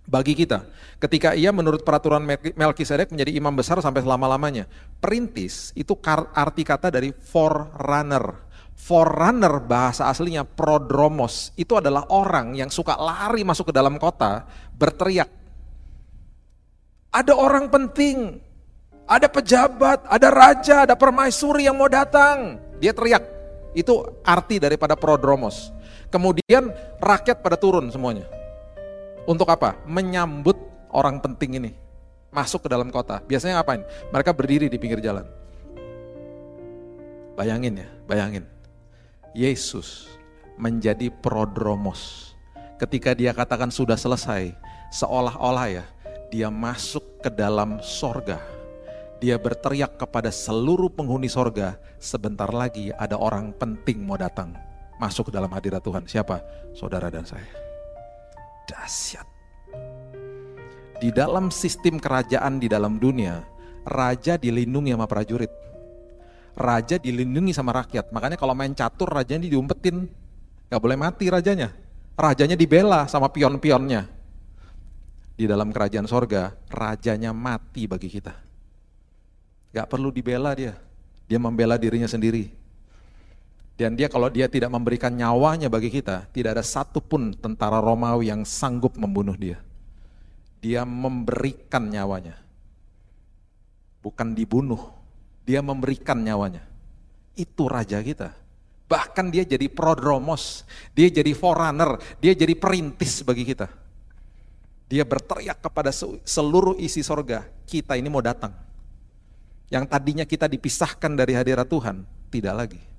Bagi 0.03 0.35
kita. 0.35 0.67
Ketika 0.99 1.33
ia 1.33 1.55
menurut 1.55 1.87
peraturan 1.87 2.27
Melkisedek 2.59 3.15
menjadi 3.15 3.33
imam 3.39 3.55
besar 3.55 3.79
sampai 3.79 4.03
selama-lamanya. 4.03 4.67
Perintis 4.99 5.71
itu 5.79 5.95
arti 6.35 6.63
kata 6.67 6.91
dari 6.91 7.15
forerunner 7.15 8.53
Forerunner 8.83 9.63
bahasa 9.63 10.11
aslinya 10.11 10.43
prodromos 10.43 11.55
itu 11.55 11.79
adalah 11.79 12.03
orang 12.11 12.59
yang 12.59 12.67
suka 12.67 12.99
lari 12.99 13.47
masuk 13.47 13.71
ke 13.71 13.75
dalam 13.79 13.95
kota 13.95 14.43
berteriak. 14.75 15.31
Ada 17.15 17.31
orang 17.31 17.71
penting, 17.71 18.43
ada 19.07 19.31
pejabat, 19.31 20.03
ada 20.09 20.29
raja, 20.35 20.83
ada 20.83 20.99
permaisuri 20.99 21.71
yang 21.71 21.79
mau 21.79 21.87
datang. 21.87 22.59
Dia 22.83 22.91
teriak. 22.91 23.23
Itu 23.71 24.19
arti 24.27 24.59
daripada 24.59 24.99
prodromos. 24.99 25.71
Kemudian 26.11 26.75
rakyat 26.99 27.39
pada 27.39 27.55
turun 27.55 27.87
semuanya. 27.87 28.42
Untuk 29.23 29.47
apa? 29.47 29.79
Menyambut 29.87 30.59
orang 30.91 31.23
penting 31.23 31.63
ini 31.63 31.73
masuk 32.33 32.67
ke 32.67 32.69
dalam 32.73 32.89
kota. 32.89 33.21
Biasanya 33.29 33.61
ngapain? 33.61 33.85
Mereka 34.11 34.33
berdiri 34.33 34.67
di 34.67 34.81
pinggir 34.81 34.99
jalan. 35.05 35.29
Bayangin 37.37 37.85
ya, 37.85 37.89
bayangin. 38.09 38.45
Yesus 39.37 40.09
menjadi 40.57 41.13
prodromos. 41.13 42.33
Ketika 42.81 43.15
dia 43.15 43.31
katakan 43.31 43.71
sudah 43.71 43.95
selesai, 43.95 44.53
seolah-olah 44.91 45.67
ya, 45.71 45.85
dia 46.33 46.49
masuk 46.51 47.23
ke 47.23 47.31
dalam 47.31 47.79
sorga. 47.81 48.43
Dia 49.23 49.39
berteriak 49.39 50.03
kepada 50.03 50.35
seluruh 50.35 50.91
penghuni 50.91 51.31
sorga, 51.31 51.79
sebentar 52.03 52.51
lagi 52.51 52.91
ada 52.99 53.15
orang 53.15 53.55
penting 53.55 54.03
mau 54.03 54.19
datang. 54.19 54.51
Masuk 54.99 55.31
ke 55.31 55.33
dalam 55.33 55.49
hadirat 55.55 55.79
Tuhan. 55.79 56.05
Siapa? 56.11 56.43
Saudara 56.75 57.07
dan 57.07 57.23
saya. 57.23 57.72
Dahsyat. 58.69 59.27
Di 61.03 61.11
dalam 61.11 61.51
sistem 61.51 61.99
kerajaan 61.99 62.63
di 62.63 62.71
dalam 62.71 62.99
dunia, 63.03 63.43
raja 63.83 64.39
dilindungi 64.39 64.95
sama 64.95 65.07
prajurit 65.11 65.63
raja 66.57 67.01
dilindungi 67.01 67.53
sama 67.53 67.73
rakyat. 67.73 68.13
Makanya 68.13 68.37
kalau 68.37 68.53
main 68.57 68.73
catur 68.77 69.09
rajanya 69.09 69.49
diumpetin. 69.49 70.09
Gak 70.69 70.81
boleh 70.81 70.97
mati 70.97 71.29
rajanya. 71.29 71.73
Rajanya 72.17 72.57
dibela 72.57 73.05
sama 73.09 73.29
pion-pionnya. 73.33 74.09
Di 75.33 75.49
dalam 75.49 75.73
kerajaan 75.73 76.09
sorga, 76.09 76.53
rajanya 76.69 77.33
mati 77.33 77.89
bagi 77.89 78.09
kita. 78.09 78.33
Gak 79.73 79.89
perlu 79.89 80.13
dibela 80.13 80.53
dia. 80.53 80.77
Dia 81.29 81.41
membela 81.41 81.81
dirinya 81.81 82.09
sendiri. 82.09 82.62
Dan 83.83 83.99
dia 83.99 84.07
kalau 84.07 84.31
dia 84.31 84.47
tidak 84.47 84.71
memberikan 84.71 85.11
nyawanya 85.11 85.67
bagi 85.67 85.91
kita, 85.91 86.31
tidak 86.31 86.55
ada 86.55 86.63
satupun 86.63 87.35
tentara 87.35 87.83
Romawi 87.83 88.31
yang 88.31 88.47
sanggup 88.47 88.95
membunuh 88.95 89.35
dia. 89.35 89.59
Dia 90.63 90.87
memberikan 90.87 91.91
nyawanya. 91.91 92.39
Bukan 93.99 94.39
dibunuh, 94.39 94.79
dia 95.43 95.59
memberikan 95.67 96.15
nyawanya. 96.15 96.63
Itu 97.35 97.67
raja 97.67 97.99
kita. 97.99 98.31
Bahkan 98.87 99.35
dia 99.35 99.43
jadi 99.43 99.67
prodromos, 99.67 100.63
dia 100.95 101.11
jadi 101.11 101.35
forerunner, 101.35 101.99
dia 102.23 102.39
jadi 102.39 102.55
perintis 102.55 103.27
bagi 103.27 103.43
kita. 103.43 103.67
Dia 104.87 105.03
berteriak 105.03 105.59
kepada 105.59 105.91
seluruh 106.23 106.79
isi 106.79 107.03
sorga, 107.03 107.51
kita 107.67 107.99
ini 107.99 108.07
mau 108.07 108.23
datang. 108.23 108.55
Yang 109.75 109.91
tadinya 109.91 110.23
kita 110.23 110.47
dipisahkan 110.47 111.19
dari 111.19 111.35
hadirat 111.35 111.67
Tuhan, 111.67 112.07
tidak 112.31 112.55
lagi. 112.55 112.92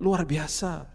Luar 0.00 0.24
biasa. 0.24 0.88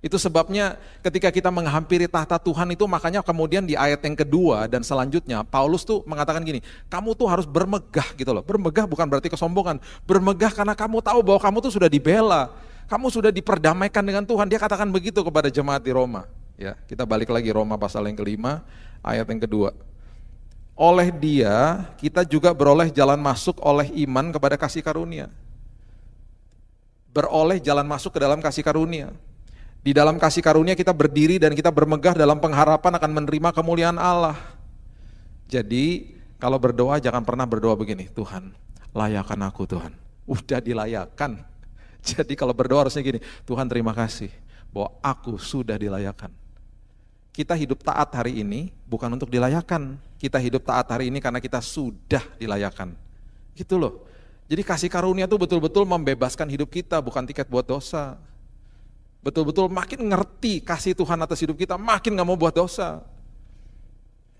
Itu 0.00 0.16
sebabnya 0.16 0.80
ketika 1.04 1.28
kita 1.28 1.52
menghampiri 1.52 2.08
tahta 2.08 2.40
Tuhan 2.40 2.72
itu 2.72 2.88
makanya 2.88 3.20
kemudian 3.20 3.68
di 3.68 3.76
ayat 3.76 4.00
yang 4.00 4.16
kedua 4.16 4.64
dan 4.64 4.80
selanjutnya 4.80 5.44
Paulus 5.44 5.84
tuh 5.84 6.00
mengatakan 6.08 6.40
gini, 6.40 6.64
kamu 6.88 7.12
tuh 7.12 7.28
harus 7.28 7.44
bermegah 7.44 8.16
gitu 8.16 8.32
loh. 8.32 8.40
Bermegah 8.40 8.88
bukan 8.88 9.04
berarti 9.04 9.28
kesombongan, 9.28 9.76
bermegah 10.08 10.56
karena 10.56 10.72
kamu 10.72 11.04
tahu 11.04 11.20
bahwa 11.20 11.40
kamu 11.44 11.56
tuh 11.68 11.72
sudah 11.76 11.92
dibela, 11.92 12.48
kamu 12.88 13.12
sudah 13.12 13.28
diperdamaikan 13.28 14.00
dengan 14.00 14.24
Tuhan. 14.24 14.48
Dia 14.48 14.56
katakan 14.56 14.88
begitu 14.88 15.20
kepada 15.20 15.52
jemaat 15.52 15.84
di 15.84 15.92
Roma. 15.92 16.24
Ya, 16.56 16.80
kita 16.88 17.04
balik 17.04 17.28
lagi 17.28 17.52
Roma 17.52 17.76
pasal 17.76 18.08
yang 18.08 18.16
kelima, 18.16 18.64
ayat 19.04 19.28
yang 19.28 19.40
kedua. 19.44 19.76
Oleh 20.80 21.12
dia 21.12 21.84
kita 22.00 22.24
juga 22.24 22.56
beroleh 22.56 22.88
jalan 22.88 23.20
masuk 23.20 23.60
oleh 23.60 23.92
iman 24.08 24.32
kepada 24.32 24.56
kasih 24.56 24.80
karunia. 24.80 25.28
Beroleh 27.10 27.58
jalan 27.58 27.86
masuk 27.86 28.14
ke 28.14 28.20
dalam 28.22 28.38
kasih 28.38 28.62
karunia. 28.62 29.10
Di 29.80 29.96
dalam 29.96 30.20
kasih 30.20 30.44
karunia 30.44 30.76
kita 30.76 30.92
berdiri 30.92 31.40
dan 31.40 31.56
kita 31.56 31.72
bermegah 31.72 32.12
dalam 32.12 32.36
pengharapan 32.36 32.92
akan 33.00 33.10
menerima 33.16 33.48
kemuliaan 33.56 33.96
Allah. 33.96 34.36
Jadi 35.48 36.14
kalau 36.36 36.60
berdoa 36.60 37.00
jangan 37.00 37.24
pernah 37.24 37.48
berdoa 37.48 37.74
begini, 37.74 38.06
Tuhan 38.12 38.52
layakan 38.92 39.40
aku 39.48 39.64
Tuhan. 39.66 39.92
Udah 40.28 40.60
dilayakan. 40.62 41.42
Jadi 42.14 42.32
kalau 42.36 42.54
berdoa 42.54 42.86
harusnya 42.86 43.02
gini, 43.02 43.20
Tuhan 43.48 43.66
terima 43.66 43.96
kasih 43.96 44.30
bahwa 44.70 44.94
aku 45.02 45.40
sudah 45.40 45.80
dilayakan. 45.80 46.30
Kita 47.30 47.54
hidup 47.54 47.80
taat 47.86 48.10
hari 48.12 48.42
ini 48.42 48.74
bukan 48.84 49.08
untuk 49.10 49.30
dilayakan. 49.30 49.96
Kita 50.20 50.36
hidup 50.36 50.66
taat 50.66 50.86
hari 50.92 51.08
ini 51.08 51.22
karena 51.22 51.40
kita 51.40 51.62
sudah 51.62 52.20
dilayakan. 52.36 52.92
Gitu 53.56 53.80
loh. 53.80 54.04
Jadi 54.50 54.66
kasih 54.66 54.90
karunia 54.90 55.30
itu 55.30 55.38
betul-betul 55.38 55.86
membebaskan 55.86 56.50
hidup 56.50 56.74
kita, 56.74 56.98
bukan 56.98 57.22
tiket 57.22 57.46
buat 57.46 57.62
dosa 57.62 58.18
betul-betul 59.20 59.68
makin 59.68 60.00
ngerti 60.08 60.64
kasih 60.64 60.96
Tuhan 60.96 61.20
atas 61.20 61.40
hidup 61.44 61.56
kita, 61.56 61.76
makin 61.76 62.16
gak 62.16 62.28
mau 62.28 62.36
buat 62.36 62.52
dosa. 62.56 63.04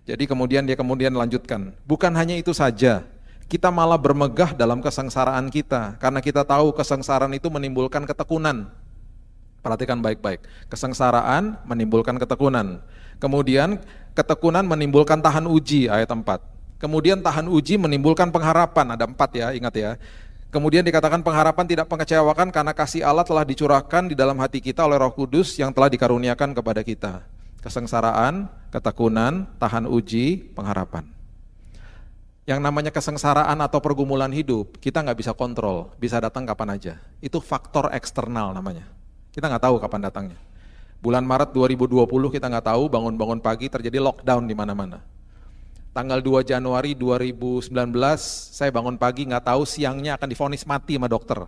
Jadi 0.08 0.24
kemudian 0.24 0.64
dia 0.64 0.74
kemudian 0.74 1.12
lanjutkan, 1.12 1.76
bukan 1.84 2.12
hanya 2.16 2.34
itu 2.34 2.50
saja, 2.56 3.04
kita 3.46 3.68
malah 3.68 4.00
bermegah 4.00 4.56
dalam 4.56 4.80
kesengsaraan 4.80 5.52
kita, 5.52 6.00
karena 6.00 6.24
kita 6.24 6.42
tahu 6.42 6.72
kesengsaraan 6.72 7.30
itu 7.36 7.52
menimbulkan 7.52 8.08
ketekunan. 8.08 8.66
Perhatikan 9.60 10.00
baik-baik, 10.00 10.40
kesengsaraan 10.72 11.60
menimbulkan 11.68 12.16
ketekunan. 12.16 12.80
Kemudian 13.20 13.76
ketekunan 14.16 14.64
menimbulkan 14.64 15.20
tahan 15.20 15.44
uji, 15.44 15.92
ayat 15.92 16.08
4. 16.08 16.24
Kemudian 16.80 17.20
tahan 17.20 17.44
uji 17.44 17.76
menimbulkan 17.76 18.32
pengharapan, 18.32 18.96
ada 18.96 19.04
empat 19.04 19.30
ya, 19.36 19.52
ingat 19.52 19.74
ya. 19.76 19.90
Kemudian 20.48 20.80
dikatakan 20.82 21.20
pengharapan 21.20 21.68
tidak 21.68 21.86
mengecewakan 21.86 22.48
karena 22.48 22.72
kasih 22.72 23.04
Allah 23.04 23.22
telah 23.22 23.44
dicurahkan 23.44 24.10
di 24.10 24.16
dalam 24.16 24.34
hati 24.40 24.58
kita 24.64 24.82
oleh 24.82 24.96
Roh 24.96 25.12
Kudus 25.12 25.54
yang 25.60 25.70
telah 25.70 25.92
dikaruniakan 25.92 26.56
kepada 26.56 26.80
kita. 26.80 27.22
Kesengsaraan, 27.60 28.48
ketekunan, 28.72 29.44
tahan 29.60 29.84
uji, 29.84 30.50
pengharapan. 30.56 31.04
Yang 32.48 32.60
namanya 32.64 32.90
kesengsaraan 32.90 33.60
atau 33.60 33.78
pergumulan 33.78 34.32
hidup, 34.32 34.80
kita 34.80 35.04
nggak 35.04 35.20
bisa 35.20 35.36
kontrol, 35.36 35.92
bisa 36.00 36.16
datang 36.16 36.48
kapan 36.48 36.80
aja. 36.80 36.94
Itu 37.20 37.38
faktor 37.44 37.92
eksternal 37.92 38.56
namanya. 38.56 38.88
Kita 39.30 39.46
nggak 39.46 39.68
tahu 39.68 39.76
kapan 39.78 40.08
datangnya. 40.08 40.38
Bulan 40.98 41.28
Maret 41.28 41.52
2020 41.52 42.08
kita 42.32 42.48
nggak 42.48 42.72
tahu, 42.72 42.88
bangun-bangun 42.88 43.38
pagi 43.38 43.68
terjadi 43.68 44.00
lockdown 44.00 44.48
di 44.48 44.56
mana-mana. 44.56 45.19
Tanggal 45.90 46.22
2 46.22 46.46
Januari 46.46 46.94
2019 46.94 47.74
saya 48.54 48.70
bangun 48.70 48.94
pagi 48.94 49.26
nggak 49.26 49.42
tahu 49.42 49.66
siangnya 49.66 50.14
akan 50.14 50.28
difonis 50.30 50.62
mati 50.62 50.94
sama 50.94 51.10
dokter. 51.10 51.42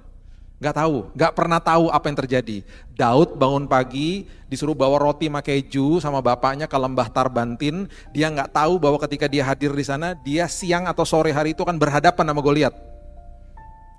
Nggak 0.59 0.83
tahu, 0.83 0.97
nggak 1.15 1.33
pernah 1.39 1.63
tahu 1.63 1.95
apa 1.95 2.11
yang 2.11 2.19
terjadi. 2.19 2.67
Daud 2.91 3.39
bangun 3.39 3.71
pagi 3.71 4.27
disuruh 4.51 4.75
bawa 4.75 4.99
roti 4.99 5.31
sama 5.31 5.47
keju 5.47 6.03
sama 6.03 6.19
bapaknya 6.19 6.67
ke 6.67 6.75
lembah 6.75 7.07
Tarbantin. 7.15 7.87
Dia 8.11 8.35
nggak 8.35 8.51
tahu 8.51 8.83
bahwa 8.83 8.99
ketika 9.07 9.31
dia 9.31 9.47
hadir 9.47 9.71
di 9.71 9.87
sana, 9.87 10.19
dia 10.27 10.51
siang 10.51 10.91
atau 10.91 11.07
sore 11.07 11.31
hari 11.31 11.55
itu 11.55 11.63
akan 11.63 11.79
berhadapan 11.79 12.35
sama 12.35 12.43
Goliat. 12.43 12.75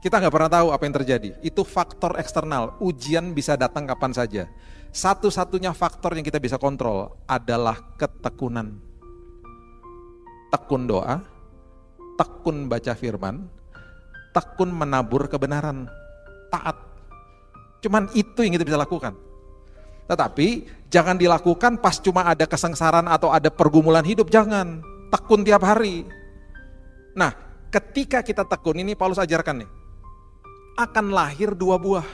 Kita 0.04 0.20
nggak 0.20 0.34
pernah 0.36 0.52
tahu 0.52 0.68
apa 0.76 0.84
yang 0.84 0.96
terjadi. 1.00 1.30
Itu 1.40 1.64
faktor 1.64 2.20
eksternal. 2.20 2.76
Ujian 2.84 3.32
bisa 3.32 3.56
datang 3.56 3.88
kapan 3.88 4.12
saja. 4.12 4.52
Satu-satunya 4.92 5.72
faktor 5.72 6.20
yang 6.20 6.28
kita 6.28 6.44
bisa 6.44 6.60
kontrol 6.60 7.16
adalah 7.32 7.80
ketekunan 7.96 8.92
tekun 10.54 10.86
doa, 10.86 11.18
tekun 12.14 12.70
baca 12.70 12.94
firman, 12.94 13.50
tekun 14.30 14.70
menabur 14.70 15.26
kebenaran, 15.26 15.90
taat. 16.54 16.78
Cuman 17.82 18.06
itu 18.14 18.46
yang 18.46 18.54
kita 18.54 18.70
bisa 18.70 18.78
lakukan. 18.78 19.18
Tetapi 20.06 20.70
jangan 20.94 21.18
dilakukan 21.18 21.82
pas 21.82 21.98
cuma 21.98 22.30
ada 22.30 22.46
kesengsaraan 22.46 23.10
atau 23.10 23.34
ada 23.34 23.50
pergumulan 23.50 24.06
hidup, 24.06 24.30
jangan. 24.30 24.86
Tekun 25.10 25.42
tiap 25.42 25.66
hari. 25.66 26.06
Nah, 27.18 27.34
ketika 27.74 28.22
kita 28.22 28.46
tekun 28.46 28.78
ini 28.78 28.94
Paulus 28.94 29.18
ajarkan 29.18 29.66
nih, 29.66 29.70
akan 30.78 31.06
lahir 31.10 31.58
dua 31.58 31.82
buah. 31.82 32.06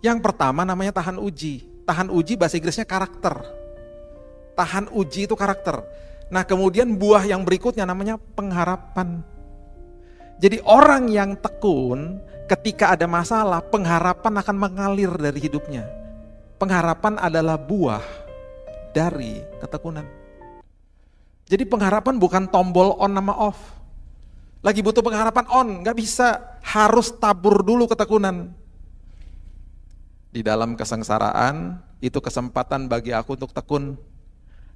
Yang 0.00 0.20
pertama 0.20 0.64
namanya 0.64 0.96
tahan 0.96 1.20
uji. 1.20 1.64
Tahan 1.84 2.08
uji 2.08 2.36
bahasa 2.36 2.56
Inggrisnya 2.56 2.88
karakter. 2.88 3.40
Tahan 4.56 4.92
uji 4.92 5.28
itu 5.28 5.36
karakter. 5.36 5.80
Nah 6.32 6.42
kemudian 6.44 6.96
buah 6.96 7.24
yang 7.28 7.44
berikutnya 7.44 7.84
namanya 7.84 8.16
pengharapan. 8.16 9.20
Jadi 10.40 10.60
orang 10.64 11.08
yang 11.12 11.36
tekun 11.38 12.20
ketika 12.50 12.92
ada 12.92 13.08
masalah 13.08 13.60
pengharapan 13.64 14.34
akan 14.40 14.56
mengalir 14.56 15.12
dari 15.14 15.40
hidupnya. 15.40 15.84
Pengharapan 16.60 17.20
adalah 17.20 17.60
buah 17.60 18.02
dari 18.94 19.42
ketekunan. 19.60 20.06
Jadi 21.44 21.64
pengharapan 21.68 22.16
bukan 22.16 22.48
tombol 22.48 22.96
on 22.96 23.12
nama 23.12 23.36
off. 23.36 23.58
Lagi 24.64 24.80
butuh 24.80 25.04
pengharapan 25.04 25.44
on, 25.52 25.68
nggak 25.84 25.96
bisa. 25.98 26.56
Harus 26.64 27.12
tabur 27.20 27.60
dulu 27.60 27.84
ketekunan. 27.84 28.48
Di 30.32 30.40
dalam 30.40 30.72
kesengsaraan, 30.72 31.84
itu 32.00 32.16
kesempatan 32.16 32.88
bagi 32.88 33.12
aku 33.12 33.36
untuk 33.36 33.52
tekun 33.52 34.00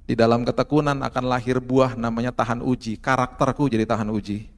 di 0.09 0.17
dalam 0.17 0.41
ketekunan 0.41 1.05
akan 1.05 1.23
lahir 1.29 1.61
buah 1.61 1.93
namanya 1.93 2.33
tahan 2.33 2.65
uji. 2.65 2.97
Karakterku 2.97 3.69
jadi 3.69 3.85
tahan 3.85 4.09
uji. 4.09 4.49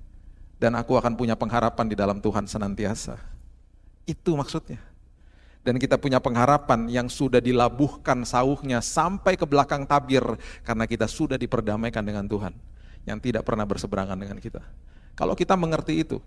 Dan 0.55 0.79
aku 0.79 0.95
akan 0.95 1.19
punya 1.19 1.35
pengharapan 1.35 1.91
di 1.91 1.95
dalam 1.99 2.23
Tuhan 2.23 2.47
senantiasa. 2.47 3.19
Itu 4.07 4.39
maksudnya. 4.39 4.79
Dan 5.59 5.75
kita 5.75 5.99
punya 5.99 6.23
pengharapan 6.23 6.87
yang 6.87 7.11
sudah 7.11 7.43
dilabuhkan 7.43 8.23
sauhnya 8.23 8.79
sampai 8.79 9.35
ke 9.35 9.43
belakang 9.43 9.83
tabir. 9.83 10.23
Karena 10.63 10.87
kita 10.87 11.03
sudah 11.11 11.35
diperdamaikan 11.35 11.99
dengan 11.99 12.23
Tuhan. 12.31 12.55
Yang 13.03 13.19
tidak 13.19 13.43
pernah 13.43 13.67
berseberangan 13.67 14.15
dengan 14.15 14.39
kita. 14.39 14.63
Kalau 15.19 15.35
kita 15.35 15.59
mengerti 15.59 15.99
itu, 15.99 16.23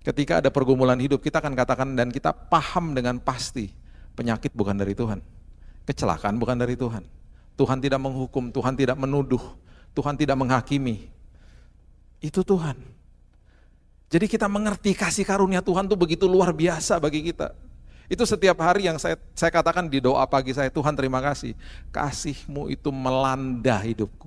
ketika 0.00 0.40
ada 0.40 0.48
pergumulan 0.48 0.96
hidup, 0.96 1.20
kita 1.20 1.44
akan 1.44 1.52
katakan 1.52 1.92
dan 1.92 2.08
kita 2.08 2.32
paham 2.32 2.96
dengan 2.96 3.20
pasti. 3.20 3.68
Penyakit 4.16 4.56
bukan 4.56 4.80
dari 4.80 4.96
Tuhan. 4.96 5.20
Kecelakaan 5.84 6.40
bukan 6.40 6.56
dari 6.56 6.72
Tuhan 6.72 7.04
Tuhan 7.62 7.78
tidak 7.78 8.02
menghukum, 8.02 8.50
Tuhan 8.50 8.74
tidak 8.74 8.98
menuduh, 8.98 9.54
Tuhan 9.94 10.18
tidak 10.18 10.34
menghakimi. 10.34 11.06
Itu 12.18 12.42
Tuhan. 12.42 12.74
Jadi 14.10 14.26
kita 14.26 14.50
mengerti 14.50 14.98
kasih 14.98 15.22
karunia 15.22 15.62
Tuhan 15.62 15.86
itu 15.86 15.94
begitu 15.94 16.26
luar 16.26 16.50
biasa 16.50 16.98
bagi 16.98 17.22
kita. 17.30 17.54
Itu 18.10 18.26
setiap 18.26 18.58
hari 18.58 18.90
yang 18.90 18.98
saya, 18.98 19.14
saya 19.32 19.54
katakan 19.54 19.86
di 19.86 20.02
doa 20.02 20.26
pagi 20.26 20.50
saya, 20.50 20.74
Tuhan 20.74 20.98
terima 20.98 21.22
kasih. 21.22 21.54
Kasihmu 21.94 22.66
itu 22.66 22.90
melanda 22.90 23.78
hidupku. 23.78 24.26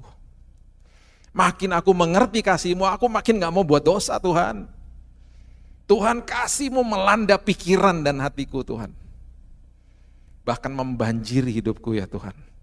Makin 1.36 1.76
aku 1.76 1.92
mengerti 1.92 2.40
kasihmu, 2.40 2.88
aku 2.88 3.12
makin 3.12 3.36
gak 3.36 3.52
mau 3.52 3.68
buat 3.68 3.84
dosa 3.84 4.16
Tuhan. 4.16 4.72
Tuhan 5.92 6.24
kasihmu 6.24 6.82
melanda 6.88 7.36
pikiran 7.36 8.00
dan 8.00 8.24
hatiku 8.24 8.64
Tuhan. 8.64 8.96
Bahkan 10.48 10.72
membanjiri 10.72 11.52
hidupku 11.52 12.00
ya 12.00 12.08
Tuhan. 12.08 12.55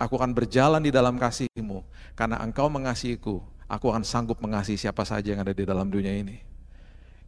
Aku 0.00 0.16
akan 0.16 0.32
berjalan 0.32 0.80
di 0.80 0.88
dalam 0.88 1.20
kasihmu, 1.20 1.84
karena 2.16 2.40
engkau 2.40 2.72
mengasihiku, 2.72 3.44
aku 3.68 3.92
akan 3.92 4.00
sanggup 4.00 4.40
mengasihi 4.40 4.80
siapa 4.80 5.04
saja 5.04 5.36
yang 5.36 5.44
ada 5.44 5.52
di 5.52 5.68
dalam 5.68 5.92
dunia 5.92 6.16
ini. 6.16 6.40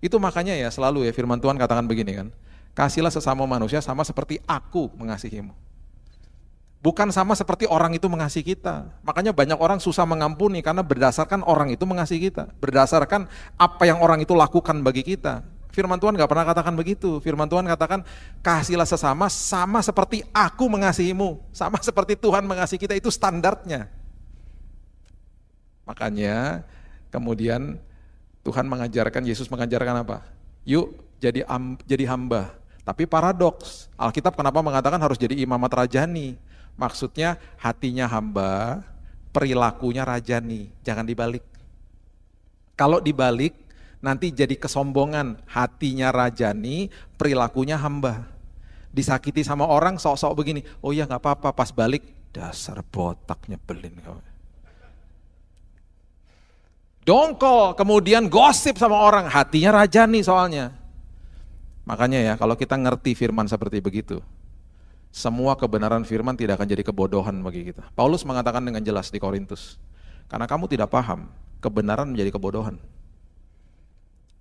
Itu 0.01 0.17
makanya 0.17 0.57
ya 0.57 0.73
selalu 0.73 1.05
ya 1.05 1.13
firman 1.13 1.37
Tuhan 1.37 1.61
katakan 1.61 1.85
begini 1.85 2.17
kan, 2.17 2.29
kasihlah 2.73 3.13
sesama 3.13 3.45
manusia 3.45 3.85
sama 3.85 4.09
seperti 4.09 4.41
aku 4.49 4.89
mengasihimu. 4.97 5.53
Bukan 6.83 7.15
sama 7.15 7.39
seperti 7.39 7.71
orang 7.71 7.95
itu 7.95 8.11
mengasihi 8.11 8.57
kita. 8.57 8.91
Makanya 9.07 9.31
banyak 9.31 9.55
orang 9.55 9.79
susah 9.79 10.03
mengampuni 10.03 10.67
karena 10.67 10.83
berdasarkan 10.83 11.47
orang 11.47 11.71
itu 11.71 11.87
mengasihi 11.87 12.27
kita. 12.27 12.51
Berdasarkan 12.59 13.31
apa 13.55 13.83
yang 13.87 14.03
orang 14.03 14.19
itu 14.19 14.35
lakukan 14.35 14.83
bagi 14.83 15.07
kita. 15.07 15.47
Firman 15.73 15.97
Tuhan 15.97 16.13
gak 16.15 16.29
pernah 16.29 16.45
katakan 16.45 16.77
begitu. 16.77 17.17
Firman 17.25 17.49
Tuhan 17.49 17.65
katakan, 17.65 18.05
kasihlah 18.45 18.85
sesama 18.85 19.33
sama 19.33 19.81
seperti 19.81 20.21
aku 20.31 20.69
mengasihimu. 20.69 21.41
Sama 21.51 21.81
seperti 21.81 22.15
Tuhan 22.15 22.45
mengasihi 22.45 22.77
kita, 22.77 22.93
itu 22.93 23.09
standarnya. 23.09 23.89
Makanya 25.89 26.63
kemudian 27.09 27.81
Tuhan 28.45 28.69
mengajarkan, 28.69 29.25
Yesus 29.25 29.49
mengajarkan 29.49 30.05
apa? 30.05 30.23
Yuk 30.69 30.93
jadi 31.19 31.49
am, 31.49 31.81
jadi 31.89 32.05
hamba. 32.05 32.53
Tapi 32.83 33.07
paradoks, 33.07 33.89
Alkitab 33.95 34.35
kenapa 34.35 34.59
mengatakan 34.61 34.99
harus 34.99 35.17
jadi 35.17 35.39
imamat 35.41 35.87
rajani? 35.87 36.35
Maksudnya 36.75 37.39
hatinya 37.57 38.11
hamba, 38.11 38.83
perilakunya 39.31 40.03
rajani, 40.03 40.69
jangan 40.83 41.07
dibalik. 41.07 41.47
Kalau 42.75 42.99
dibalik, 42.99 43.55
nanti 44.03 44.35
jadi 44.35 44.59
kesombongan, 44.59 45.41
hatinya 45.47 46.11
rajani, 46.11 46.91
perilakunya 47.15 47.79
hamba. 47.79 48.27
Disakiti 48.93 49.41
sama 49.41 49.65
orang 49.65 49.97
sok-sok 49.97 50.37
begini, 50.37 50.61
oh 50.85 50.93
ya 50.93 51.09
nggak 51.09 51.23
apa-apa, 51.23 51.55
pas 51.55 51.71
balik 51.73 52.05
dasar 52.35 52.83
botaknya 52.85 53.57
belin 53.57 53.97
kau. 54.03 54.19
Dongkol, 57.03 57.75
kemudian 57.75 58.29
gosip 58.29 58.79
sama 58.79 58.95
orang, 59.01 59.27
hatinya 59.27 59.83
rajani 59.83 60.21
soalnya. 60.23 60.71
Makanya 61.83 62.21
ya, 62.23 62.35
kalau 62.39 62.55
kita 62.55 62.79
ngerti 62.79 63.19
firman 63.19 63.51
seperti 63.51 63.83
begitu, 63.83 64.23
semua 65.11 65.59
kebenaran 65.59 66.07
firman 66.07 66.39
tidak 66.39 66.63
akan 66.63 66.69
jadi 66.71 66.87
kebodohan 66.87 67.43
bagi 67.43 67.75
kita. 67.75 67.91
Paulus 67.99 68.23
mengatakan 68.23 68.63
dengan 68.63 68.87
jelas 68.87 69.11
di 69.11 69.19
Korintus, 69.19 69.83
karena 70.31 70.47
kamu 70.47 70.71
tidak 70.71 70.95
paham, 70.95 71.27
kebenaran 71.59 72.15
menjadi 72.15 72.39
kebodohan. 72.39 72.79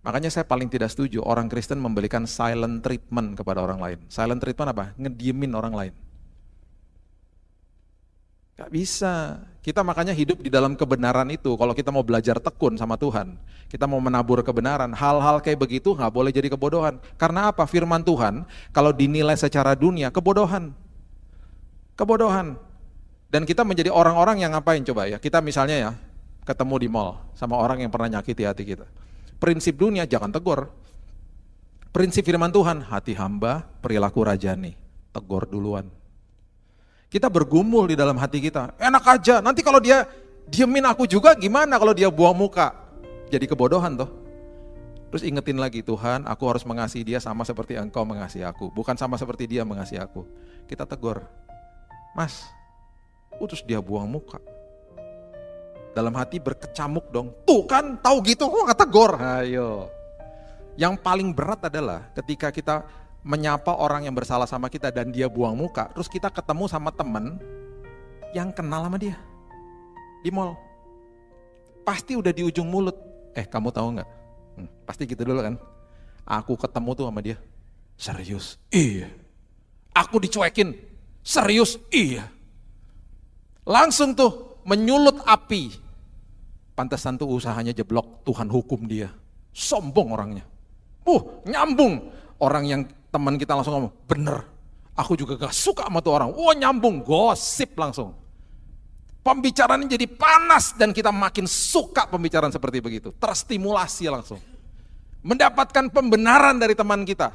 Makanya 0.02 0.34
saya 0.34 0.46
paling 0.50 0.66
tidak 0.66 0.90
setuju 0.90 1.22
orang 1.22 1.46
Kristen 1.46 1.78
memberikan 1.78 2.26
silent 2.26 2.82
treatment 2.82 3.38
kepada 3.38 3.62
orang 3.62 3.78
lain. 3.78 3.98
Silent 4.10 4.42
treatment 4.42 4.74
apa? 4.74 4.86
Ngediemin 4.98 5.54
orang 5.54 5.74
lain. 5.78 5.94
Gak 8.58 8.70
bisa. 8.74 9.46
Kita 9.62 9.86
makanya 9.86 10.10
hidup 10.10 10.42
di 10.42 10.50
dalam 10.50 10.74
kebenaran 10.74 11.30
itu. 11.30 11.54
Kalau 11.54 11.78
kita 11.78 11.94
mau 11.94 12.02
belajar 12.02 12.42
tekun 12.42 12.82
sama 12.82 12.98
Tuhan, 12.98 13.38
kita 13.70 13.86
mau 13.86 14.02
menabur 14.02 14.42
kebenaran, 14.42 14.90
hal-hal 14.90 15.38
kayak 15.38 15.62
begitu 15.62 15.94
nggak 15.94 16.10
boleh 16.10 16.34
jadi 16.34 16.50
kebodohan. 16.50 16.98
Karena 17.14 17.54
apa? 17.54 17.70
Firman 17.70 18.02
Tuhan, 18.02 18.42
kalau 18.74 18.90
dinilai 18.90 19.38
secara 19.38 19.78
dunia, 19.78 20.10
kebodohan. 20.10 20.74
Kebodohan. 21.94 22.58
Dan 23.30 23.46
kita 23.46 23.62
menjadi 23.62 23.94
orang-orang 23.94 24.42
yang 24.42 24.58
ngapain 24.58 24.82
coba 24.82 25.06
ya? 25.06 25.22
Kita 25.22 25.46
misalnya 25.46 25.78
ya, 25.78 25.92
ketemu 26.42 26.76
di 26.82 26.90
mall 26.90 27.22
sama 27.38 27.54
orang 27.62 27.86
yang 27.86 27.94
pernah 27.94 28.18
nyakiti 28.18 28.50
hati 28.50 28.66
kita 28.66 28.90
prinsip 29.42 29.74
dunia 29.74 30.06
jangan 30.06 30.30
tegur. 30.30 30.70
Prinsip 31.90 32.24
firman 32.24 32.54
Tuhan, 32.54 32.86
hati 32.86 33.18
hamba, 33.18 33.66
perilaku 33.82 34.24
rajani. 34.24 34.78
Tegur 35.12 35.50
duluan. 35.50 35.90
Kita 37.12 37.28
bergumul 37.28 37.92
di 37.92 38.00
dalam 38.00 38.16
hati 38.16 38.40
kita. 38.40 38.80
Enak 38.80 39.04
aja, 39.04 39.44
nanti 39.44 39.60
kalau 39.60 39.84
dia 39.84 40.08
diemin 40.48 40.88
aku 40.88 41.04
juga 41.04 41.36
gimana 41.36 41.76
kalau 41.76 41.92
dia 41.92 42.08
buang 42.08 42.38
muka? 42.38 42.72
Jadi 43.28 43.50
kebodohan 43.50 44.00
toh. 44.00 44.08
Terus 45.12 45.28
ingetin 45.28 45.60
lagi 45.60 45.84
Tuhan, 45.84 46.24
aku 46.24 46.48
harus 46.48 46.64
mengasihi 46.64 47.04
dia 47.04 47.20
sama 47.20 47.44
seperti 47.44 47.76
engkau 47.76 48.08
mengasihi 48.08 48.48
aku. 48.48 48.72
Bukan 48.72 48.96
sama 48.96 49.20
seperti 49.20 49.44
dia 49.44 49.68
mengasihi 49.68 50.00
aku. 50.00 50.24
Kita 50.72 50.88
tegur, 50.88 51.20
mas, 52.16 52.48
utus 53.44 53.60
dia 53.60 53.84
buang 53.84 54.08
muka 54.08 54.40
dalam 55.92 56.14
hati 56.16 56.40
berkecamuk 56.40 57.12
dong. 57.12 57.36
Tuh 57.44 57.68
kan, 57.68 58.00
tahu 58.00 58.24
gitu 58.24 58.48
kok 58.48 58.66
kata 58.76 58.86
gor. 58.88 59.12
Ayo. 59.20 59.92
Yang 60.80 61.04
paling 61.04 61.36
berat 61.36 61.68
adalah 61.68 62.08
ketika 62.16 62.50
kita 62.50 62.88
menyapa 63.22 63.78
orang 63.78 64.08
yang 64.08 64.16
bersalah 64.16 64.50
sama 64.50 64.72
kita 64.72 64.90
dan 64.90 65.12
dia 65.14 65.30
buang 65.30 65.54
muka, 65.54 65.92
terus 65.94 66.10
kita 66.10 66.32
ketemu 66.32 66.66
sama 66.66 66.90
temen 66.90 67.38
yang 68.32 68.50
kenal 68.56 68.88
sama 68.88 68.98
dia 68.98 69.20
di 70.22 70.30
mall. 70.30 70.56
pasti 71.82 72.14
udah 72.14 72.30
di 72.30 72.46
ujung 72.46 72.70
mulut. 72.70 72.94
Eh 73.34 73.42
kamu 73.42 73.74
tahu 73.74 73.98
nggak? 73.98 74.10
Hmm, 74.54 74.70
pasti 74.86 75.10
gitu 75.10 75.26
dulu 75.26 75.42
kan. 75.42 75.58
Aku 76.30 76.54
ketemu 76.54 76.90
tuh 76.94 77.06
sama 77.10 77.22
dia. 77.26 77.38
Serius? 77.98 78.62
Iya. 78.70 79.10
Aku 79.98 80.22
dicuekin. 80.22 80.78
Serius? 81.26 81.82
Iya. 81.90 82.30
Langsung 83.66 84.14
tuh 84.14 84.51
menyulut 84.66 85.24
api. 85.24 85.74
Pantesan 86.72 87.20
tuh 87.20 87.30
usahanya 87.30 87.76
jeblok, 87.76 88.26
Tuhan 88.26 88.48
hukum 88.48 88.88
dia. 88.88 89.12
Sombong 89.52 90.16
orangnya. 90.16 90.46
Uh, 91.04 91.22
nyambung. 91.46 92.10
Orang 92.42 92.66
yang 92.66 92.82
teman 93.14 93.38
kita 93.38 93.54
langsung 93.54 93.78
ngomong, 93.78 93.94
bener. 94.10 94.42
Aku 94.98 95.14
juga 95.14 95.38
gak 95.38 95.54
suka 95.54 95.86
sama 95.86 96.02
tuh 96.02 96.18
orang. 96.18 96.30
Wah 96.34 96.56
nyambung, 96.58 97.06
gosip 97.06 97.78
langsung. 97.78 98.18
Pembicaraan 99.22 99.86
jadi 99.86 100.10
panas 100.10 100.74
dan 100.74 100.90
kita 100.90 101.14
makin 101.14 101.46
suka 101.46 102.10
pembicaraan 102.10 102.50
seperti 102.50 102.82
begitu. 102.82 103.14
Terstimulasi 103.14 104.10
langsung. 104.10 104.42
Mendapatkan 105.22 105.94
pembenaran 105.94 106.58
dari 106.58 106.74
teman 106.74 107.06
kita. 107.06 107.30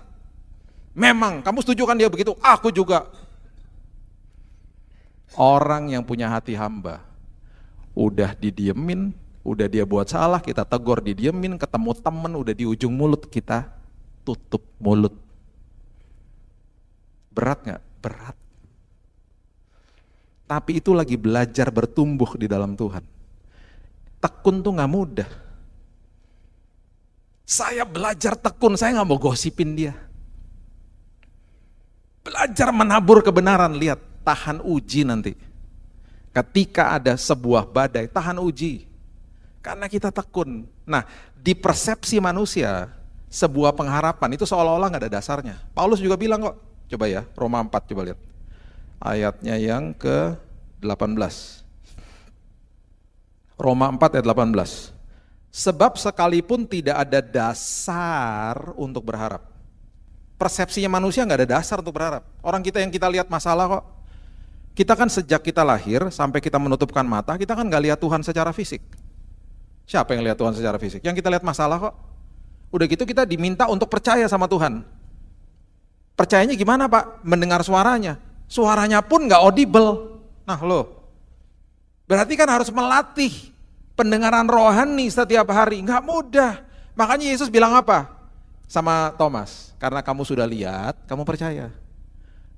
Memang, 0.96 1.46
kamu 1.46 1.62
setuju 1.62 1.86
kan 1.86 1.94
dia 1.94 2.10
begitu? 2.10 2.34
Aku 2.42 2.74
juga. 2.74 3.06
Orang 5.38 5.92
yang 5.92 6.02
punya 6.02 6.26
hati 6.26 6.56
hamba, 6.58 7.04
udah 7.96 8.36
didiemin, 8.36 9.16
udah 9.40 9.66
dia 9.66 9.88
buat 9.88 10.04
salah, 10.12 10.44
kita 10.44 10.68
tegur, 10.68 11.00
didiemin, 11.00 11.56
ketemu 11.56 11.96
temen, 11.96 12.32
udah 12.36 12.52
di 12.52 12.68
ujung 12.68 12.92
mulut, 12.92 13.24
kita 13.24 13.72
tutup 14.20 14.60
mulut. 14.76 15.16
Berat 17.32 17.64
nggak? 17.64 17.82
Berat. 18.04 18.36
Tapi 20.46 20.78
itu 20.78 20.94
lagi 20.94 21.16
belajar 21.18 21.72
bertumbuh 21.72 22.36
di 22.38 22.46
dalam 22.46 22.76
Tuhan. 22.76 23.02
Tekun 24.20 24.62
tuh 24.62 24.72
nggak 24.76 24.92
mudah. 24.92 25.30
Saya 27.46 27.86
belajar 27.86 28.36
tekun, 28.36 28.76
saya 28.76 29.00
nggak 29.00 29.08
mau 29.08 29.18
gosipin 29.18 29.74
dia. 29.74 29.94
Belajar 32.26 32.74
menabur 32.74 33.22
kebenaran, 33.22 33.78
lihat, 33.78 34.02
tahan 34.26 34.58
uji 34.62 35.06
nanti. 35.06 35.45
Ketika 36.36 36.92
ada 36.92 37.16
sebuah 37.16 37.64
badai, 37.64 38.12
tahan 38.12 38.36
uji. 38.36 38.84
Karena 39.64 39.88
kita 39.88 40.12
tekun. 40.12 40.68
Nah, 40.84 41.08
di 41.32 41.56
persepsi 41.56 42.20
manusia, 42.20 42.92
sebuah 43.32 43.72
pengharapan 43.72 44.36
itu 44.36 44.44
seolah-olah 44.44 44.92
nggak 44.92 45.08
ada 45.08 45.16
dasarnya. 45.16 45.56
Paulus 45.72 46.04
juga 46.04 46.20
bilang 46.20 46.44
kok, 46.44 46.56
coba 46.92 47.08
ya, 47.08 47.24
Roma 47.32 47.64
4 47.64 47.88
coba 47.88 48.12
lihat 48.12 48.20
ayatnya 49.00 49.56
yang 49.60 49.92
ke-18. 49.96 51.34
Roma 53.56 53.88
4 53.88 54.20
ayat 54.20 54.26
18. 54.26 54.92
Sebab 55.48 55.96
sekalipun 55.96 56.68
tidak 56.68 56.96
ada 57.08 57.20
dasar 57.24 58.76
untuk 58.76 59.08
berharap. 59.08 59.40
Persepsinya 60.36 60.92
manusia 61.00 61.24
nggak 61.24 61.48
ada 61.48 61.50
dasar 61.60 61.80
untuk 61.80 61.96
berharap. 61.96 62.20
Orang 62.44 62.60
kita 62.60 62.84
yang 62.84 62.92
kita 62.92 63.08
lihat 63.08 63.32
masalah 63.32 63.80
kok. 63.80 63.84
Kita 64.76 64.92
kan 64.92 65.08
sejak 65.08 65.40
kita 65.40 65.64
lahir 65.64 66.04
sampai 66.12 66.44
kita 66.44 66.60
menutupkan 66.60 67.00
mata, 67.00 67.40
kita 67.40 67.56
kan 67.56 67.64
nggak 67.64 67.82
lihat 67.88 67.98
Tuhan 67.98 68.20
secara 68.20 68.52
fisik. 68.52 68.84
Siapa 69.88 70.12
yang 70.12 70.20
lihat 70.20 70.36
Tuhan 70.36 70.52
secara 70.52 70.76
fisik? 70.76 71.00
Yang 71.00 71.24
kita 71.24 71.32
lihat 71.32 71.40
masalah 71.40 71.80
kok. 71.80 71.94
Udah 72.68 72.84
gitu 72.84 73.08
kita 73.08 73.24
diminta 73.24 73.64
untuk 73.72 73.88
percaya 73.88 74.28
sama 74.28 74.44
Tuhan. 74.44 74.84
Percayanya 76.12 76.52
gimana 76.52 76.92
Pak? 76.92 77.24
Mendengar 77.24 77.64
suaranya. 77.64 78.20
Suaranya 78.52 79.00
pun 79.00 79.24
nggak 79.24 79.40
audible. 79.40 80.20
Nah 80.44 80.60
lo, 80.60 81.08
berarti 82.04 82.36
kan 82.36 82.46
harus 82.52 82.68
melatih 82.68 83.32
pendengaran 83.96 84.44
rohani 84.44 85.08
setiap 85.08 85.56
hari. 85.56 85.80
Nggak 85.80 86.04
mudah. 86.04 86.52
Makanya 86.92 87.32
Yesus 87.32 87.48
bilang 87.48 87.72
apa? 87.72 88.12
Sama 88.68 89.16
Thomas, 89.16 89.72
karena 89.80 90.04
kamu 90.04 90.20
sudah 90.26 90.44
lihat, 90.44 91.00
kamu 91.08 91.24
percaya. 91.24 91.72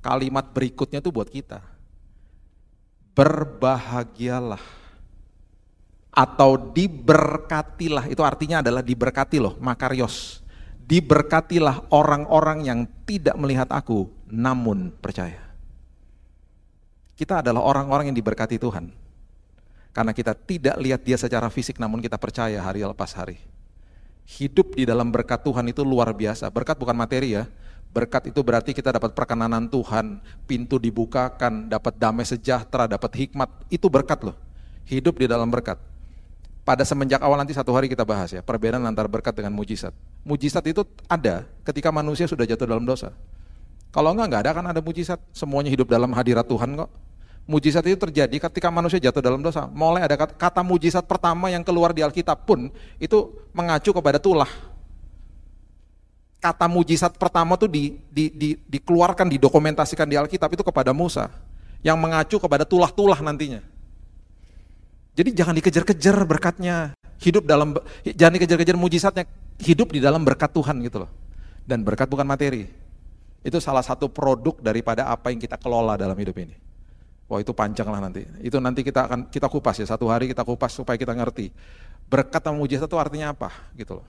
Kalimat 0.02 0.50
berikutnya 0.50 0.98
tuh 0.98 1.14
buat 1.14 1.30
kita. 1.30 1.77
Berbahagialah 3.18 4.62
atau 6.14 6.50
diberkatilah 6.54 8.06
itu 8.06 8.22
artinya 8.22 8.62
adalah 8.62 8.82
diberkati 8.82 9.38
loh 9.38 9.54
makarios 9.62 10.42
diberkatilah 10.82 11.90
orang-orang 11.94 12.66
yang 12.66 12.80
tidak 13.06 13.38
melihat 13.38 13.70
aku 13.70 14.10
namun 14.26 14.90
percaya 14.98 15.48
kita 17.18 17.42
adalah 17.42 17.66
orang-orang 17.66 18.14
yang 18.14 18.16
diberkati 18.22 18.62
Tuhan. 18.62 18.94
Karena 19.90 20.14
kita 20.14 20.38
tidak 20.38 20.78
lihat 20.78 21.02
dia 21.02 21.18
secara 21.18 21.50
fisik 21.50 21.82
namun 21.82 21.98
kita 21.98 22.14
percaya 22.14 22.62
hari 22.62 22.86
lepas 22.86 23.10
hari. 23.18 23.42
Hidup 24.22 24.78
di 24.78 24.86
dalam 24.86 25.10
berkat 25.10 25.42
Tuhan 25.42 25.66
itu 25.66 25.82
luar 25.82 26.14
biasa. 26.14 26.46
Berkat 26.54 26.78
bukan 26.78 26.94
materi 26.94 27.34
ya. 27.34 27.50
Berkat 27.88 28.28
itu 28.28 28.40
berarti 28.44 28.76
kita 28.76 28.92
dapat 28.92 29.16
perkenanan 29.16 29.64
Tuhan, 29.66 30.20
pintu 30.44 30.76
dibukakan, 30.76 31.72
dapat 31.72 31.96
damai 31.96 32.28
sejahtera, 32.28 32.84
dapat 32.84 33.10
hikmat. 33.16 33.48
Itu 33.72 33.88
berkat 33.88 34.22
loh. 34.22 34.36
Hidup 34.84 35.20
di 35.20 35.26
dalam 35.26 35.48
berkat. 35.48 35.80
Pada 36.68 36.84
semenjak 36.84 37.24
awal 37.24 37.40
nanti 37.40 37.56
satu 37.56 37.72
hari 37.72 37.88
kita 37.88 38.04
bahas 38.04 38.28
ya, 38.28 38.44
perbedaan 38.44 38.84
antara 38.84 39.08
berkat 39.08 39.32
dengan 39.32 39.56
mujizat. 39.56 39.96
Mujizat 40.20 40.60
itu 40.68 40.84
ada 41.08 41.48
ketika 41.64 41.88
manusia 41.88 42.28
sudah 42.28 42.44
jatuh 42.44 42.68
dalam 42.68 42.84
dosa. 42.84 43.16
Kalau 43.88 44.12
enggak, 44.12 44.28
enggak 44.28 44.42
ada 44.44 44.50
kan 44.52 44.64
ada 44.76 44.80
mujizat. 44.84 45.16
Semuanya 45.32 45.72
hidup 45.72 45.88
dalam 45.88 46.12
hadirat 46.12 46.44
Tuhan 46.44 46.76
kok. 46.76 46.92
Mujizat 47.48 47.80
itu 47.88 47.96
terjadi 47.96 48.36
ketika 48.36 48.68
manusia 48.68 49.00
jatuh 49.00 49.24
dalam 49.24 49.40
dosa. 49.40 49.64
Mulai 49.72 50.04
ada 50.04 50.20
kata, 50.20 50.36
kata 50.36 50.60
mujizat 50.60 51.08
pertama 51.08 51.48
yang 51.48 51.64
keluar 51.64 51.96
di 51.96 52.04
Alkitab 52.04 52.44
pun 52.44 52.68
itu 53.00 53.32
mengacu 53.56 53.88
kepada 53.96 54.20
tulah. 54.20 54.52
Kata 56.38 56.70
mujizat 56.70 57.18
pertama 57.18 57.58
tuh 57.58 57.66
di, 57.66 57.98
di, 58.06 58.30
di, 58.30 58.54
dikeluarkan, 58.54 59.26
didokumentasikan 59.26 60.06
di 60.06 60.14
Alkitab 60.14 60.54
itu 60.54 60.62
kepada 60.62 60.94
Musa. 60.94 61.26
Yang 61.82 61.98
mengacu 61.98 62.36
kepada 62.38 62.62
tulah-tulah 62.62 63.18
nantinya. 63.18 63.62
Jadi 65.18 65.34
jangan 65.34 65.54
dikejar-kejar 65.58 66.16
berkatnya. 66.22 66.94
Hidup 67.18 67.42
dalam 67.42 67.74
jangan 68.06 68.38
dikejar-kejar 68.38 68.78
mujizatnya. 68.78 69.26
Hidup 69.58 69.90
di 69.90 69.98
dalam 69.98 70.22
berkat 70.22 70.54
Tuhan 70.54 70.78
gitu 70.86 71.02
loh. 71.02 71.10
Dan 71.66 71.82
berkat 71.82 72.06
bukan 72.06 72.22
materi. 72.22 72.70
Itu 73.42 73.58
salah 73.58 73.82
satu 73.82 74.06
produk 74.06 74.62
daripada 74.62 75.10
apa 75.10 75.34
yang 75.34 75.42
kita 75.42 75.58
kelola 75.58 75.98
dalam 75.98 76.14
hidup 76.14 76.38
ini. 76.38 76.54
Wah 77.26 77.42
itu 77.42 77.50
panjang 77.50 77.90
lah 77.90 77.98
nanti. 77.98 78.22
Itu 78.38 78.62
nanti 78.62 78.86
kita 78.86 79.10
akan 79.10 79.20
kita 79.26 79.50
kupas 79.50 79.82
ya 79.82 79.86
satu 79.90 80.06
hari 80.06 80.30
kita 80.30 80.46
kupas 80.46 80.70
supaya 80.70 80.94
kita 80.94 81.12
ngerti 81.12 81.50
berkat 82.08 82.40
dan 82.40 82.56
mujizat 82.56 82.88
itu 82.88 82.96
artinya 82.96 83.36
apa 83.36 83.52
gitu 83.76 84.00
loh. 84.00 84.06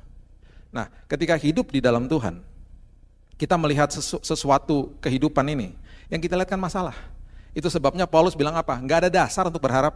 Nah 0.70 0.90
ketika 1.10 1.34
hidup 1.36 1.74
di 1.74 1.82
dalam 1.82 2.06
Tuhan 2.06 2.42
kita 3.40 3.56
melihat 3.56 3.88
sesu, 3.90 4.20
sesuatu 4.20 4.94
kehidupan 5.00 5.48
ini 5.56 5.74
yang 6.12 6.20
kita 6.20 6.36
lihat 6.36 6.52
kan 6.52 6.60
masalah. 6.60 6.94
Itu 7.56 7.72
sebabnya 7.72 8.06
Paulus 8.06 8.36
bilang 8.38 8.54
apa? 8.60 8.76
Enggak 8.78 9.08
ada 9.08 9.10
dasar 9.10 9.48
untuk 9.48 9.64
berharap. 9.64 9.96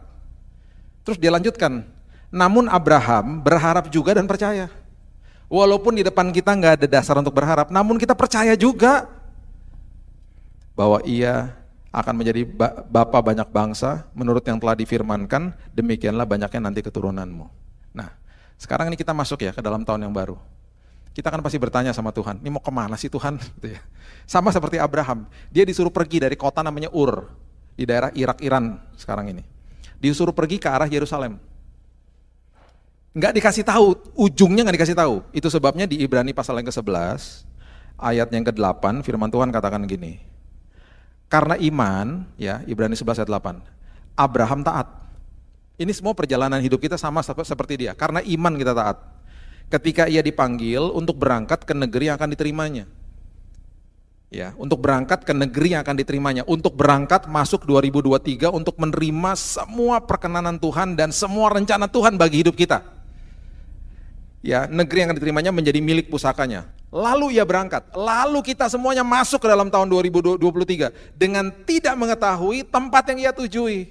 Terus 1.04 1.20
dia 1.20 1.30
lanjutkan. 1.30 1.84
Namun 2.34 2.66
Abraham 2.66 3.44
berharap 3.44 3.86
juga 3.92 4.16
dan 4.16 4.26
percaya. 4.26 4.66
Walaupun 5.46 5.94
di 5.94 6.02
depan 6.02 6.32
kita 6.34 6.50
nggak 6.56 6.82
ada 6.82 6.86
dasar 6.88 7.14
untuk 7.20 7.36
berharap, 7.36 7.70
namun 7.70 8.00
kita 8.00 8.16
percaya 8.16 8.56
juga 8.58 9.06
bahwa 10.74 10.98
ia 11.06 11.54
akan 11.94 12.14
menjadi 12.18 12.42
bapak 12.90 13.22
banyak 13.22 13.48
bangsa 13.54 14.10
menurut 14.18 14.42
yang 14.42 14.58
telah 14.58 14.74
difirmankan 14.74 15.54
demikianlah 15.70 16.26
banyaknya 16.26 16.58
nanti 16.58 16.82
keturunanmu. 16.82 17.46
Nah, 17.94 18.10
sekarang 18.58 18.90
ini 18.90 18.98
kita 18.98 19.14
masuk 19.14 19.46
ya 19.46 19.54
ke 19.54 19.62
dalam 19.62 19.86
tahun 19.86 20.10
yang 20.10 20.14
baru. 20.16 20.34
Kita 21.14 21.30
akan 21.30 21.46
pasti 21.46 21.62
bertanya 21.62 21.94
sama 21.94 22.10
Tuhan, 22.10 22.42
ini 22.42 22.50
mau 22.50 22.58
ke 22.58 22.74
mana 22.74 22.98
sih 22.98 23.06
Tuhan? 23.06 23.38
Gitu 23.58 23.78
ya. 23.78 23.80
Sama 24.26 24.50
seperti 24.50 24.82
Abraham, 24.82 25.30
dia 25.54 25.62
disuruh 25.62 25.94
pergi 25.94 26.18
dari 26.18 26.34
kota 26.34 26.60
namanya 26.60 26.90
Ur 26.90 27.30
di 27.78 27.86
daerah 27.86 28.10
Irak 28.18 28.42
Iran 28.42 28.82
sekarang 28.98 29.30
ini. 29.30 29.46
Disuruh 30.02 30.34
pergi 30.34 30.58
ke 30.58 30.66
arah 30.66 30.90
Yerusalem. 30.90 31.38
Enggak 33.14 33.30
dikasih 33.30 33.62
tahu, 33.62 33.94
ujungnya 34.18 34.66
enggak 34.66 34.82
dikasih 34.82 34.98
tahu. 34.98 35.22
Itu 35.30 35.46
sebabnya 35.46 35.86
di 35.86 36.02
Ibrani 36.02 36.34
pasal 36.34 36.58
yang 36.58 36.66
ke-11 36.66 37.46
ayat 37.94 38.28
yang 38.34 38.42
ke-8 38.42 39.06
firman 39.06 39.30
Tuhan 39.30 39.54
katakan 39.54 39.86
gini, 39.86 40.18
karena 41.34 41.58
iman, 41.58 42.30
ya 42.38 42.62
Ibrani 42.62 42.94
11 42.94 43.26
ayat 43.26 43.30
8, 43.30 43.58
Abraham 44.14 44.60
taat. 44.62 44.86
Ini 45.74 45.90
semua 45.90 46.14
perjalanan 46.14 46.62
hidup 46.62 46.78
kita 46.78 46.94
sama 46.94 47.18
seperti 47.26 47.74
dia. 47.82 47.92
Karena 47.98 48.22
iman 48.22 48.54
kita 48.54 48.70
taat. 48.70 49.02
Ketika 49.74 50.06
ia 50.06 50.22
dipanggil 50.22 50.86
untuk 50.94 51.18
berangkat 51.18 51.66
ke 51.66 51.74
negeri 51.74 52.06
yang 52.06 52.14
akan 52.14 52.30
diterimanya. 52.30 52.86
Ya, 54.30 54.54
untuk 54.54 54.78
berangkat 54.86 55.26
ke 55.26 55.34
negeri 55.34 55.74
yang 55.74 55.82
akan 55.82 55.98
diterimanya, 55.98 56.42
untuk 56.46 56.78
berangkat 56.78 57.26
masuk 57.26 57.66
2023 57.66 58.54
untuk 58.54 58.78
menerima 58.78 59.34
semua 59.34 59.98
perkenanan 59.98 60.62
Tuhan 60.62 60.94
dan 60.94 61.10
semua 61.10 61.50
rencana 61.50 61.90
Tuhan 61.90 62.14
bagi 62.14 62.46
hidup 62.46 62.54
kita. 62.54 62.86
Ya, 64.46 64.70
negeri 64.70 65.02
yang 65.02 65.08
akan 65.10 65.18
diterimanya 65.18 65.50
menjadi 65.50 65.82
milik 65.82 66.06
pusakanya. 66.06 66.70
Lalu 66.94 67.34
ia 67.34 67.42
berangkat, 67.42 67.90
lalu 67.98 68.46
kita 68.46 68.70
semuanya 68.70 69.02
masuk 69.02 69.42
ke 69.42 69.50
dalam 69.50 69.74
tahun 69.74 69.90
2023 69.90 71.18
dengan 71.18 71.50
tidak 71.66 71.94
mengetahui 71.98 72.62
tempat 72.62 73.10
yang 73.10 73.18
ia 73.26 73.32
tujui. 73.34 73.90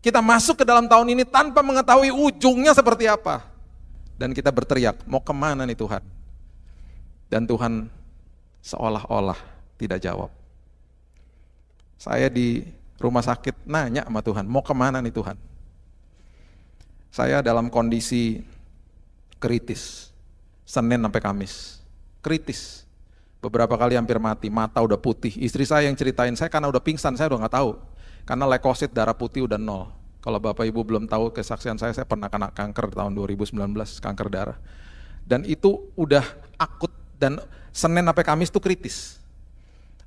Kita 0.00 0.24
masuk 0.24 0.60
ke 0.60 0.64
dalam 0.64 0.88
tahun 0.88 1.12
ini 1.12 1.28
tanpa 1.28 1.60
mengetahui 1.60 2.08
ujungnya 2.08 2.72
seperti 2.72 3.04
apa. 3.04 3.55
Dan 4.16 4.32
kita 4.32 4.48
berteriak, 4.48 5.04
mau 5.04 5.20
ke 5.20 5.32
mana 5.36 5.68
nih 5.68 5.76
Tuhan? 5.76 6.00
Dan 7.28 7.44
Tuhan 7.44 7.92
seolah-olah 8.64 9.36
tidak 9.76 10.00
jawab. 10.00 10.32
Saya 12.00 12.32
di 12.32 12.64
rumah 12.96 13.20
sakit 13.20 13.68
nanya 13.68 14.08
sama 14.08 14.24
Tuhan, 14.24 14.48
mau 14.48 14.64
ke 14.64 14.72
mana 14.72 15.04
nih 15.04 15.12
Tuhan? 15.12 15.36
Saya 17.12 17.40
dalam 17.44 17.68
kondisi 17.68 18.40
kritis, 19.40 20.12
Senin 20.64 21.00
sampai 21.04 21.20
Kamis, 21.20 21.80
kritis. 22.24 22.84
Beberapa 23.40 23.76
kali 23.78 23.94
hampir 23.94 24.16
mati, 24.16 24.48
mata 24.48 24.80
udah 24.80 24.98
putih. 24.98 25.30
Istri 25.38 25.64
saya 25.68 25.84
yang 25.86 25.94
ceritain, 25.94 26.34
saya 26.34 26.50
karena 26.50 26.66
udah 26.72 26.82
pingsan, 26.82 27.14
saya 27.14 27.30
udah 27.30 27.46
nggak 27.46 27.54
tahu. 27.54 27.70
Karena 28.26 28.44
leukosit 28.48 28.90
darah 28.90 29.14
putih 29.14 29.46
udah 29.46 29.60
nol. 29.60 29.92
Kalau 30.26 30.42
Bapak 30.42 30.66
Ibu 30.66 30.82
belum 30.82 31.06
tahu 31.06 31.30
kesaksian 31.30 31.78
saya, 31.78 31.94
saya 31.94 32.02
pernah 32.02 32.26
kena 32.26 32.50
kanker 32.50 32.90
tahun 32.90 33.14
2019, 33.14 33.54
kanker 34.02 34.26
darah. 34.26 34.58
Dan 35.22 35.46
itu 35.46 35.86
udah 35.94 36.26
akut 36.58 36.90
dan 37.14 37.38
Senin 37.70 38.02
sampai 38.02 38.26
Kamis 38.26 38.50
itu 38.50 38.58
kritis. 38.58 39.22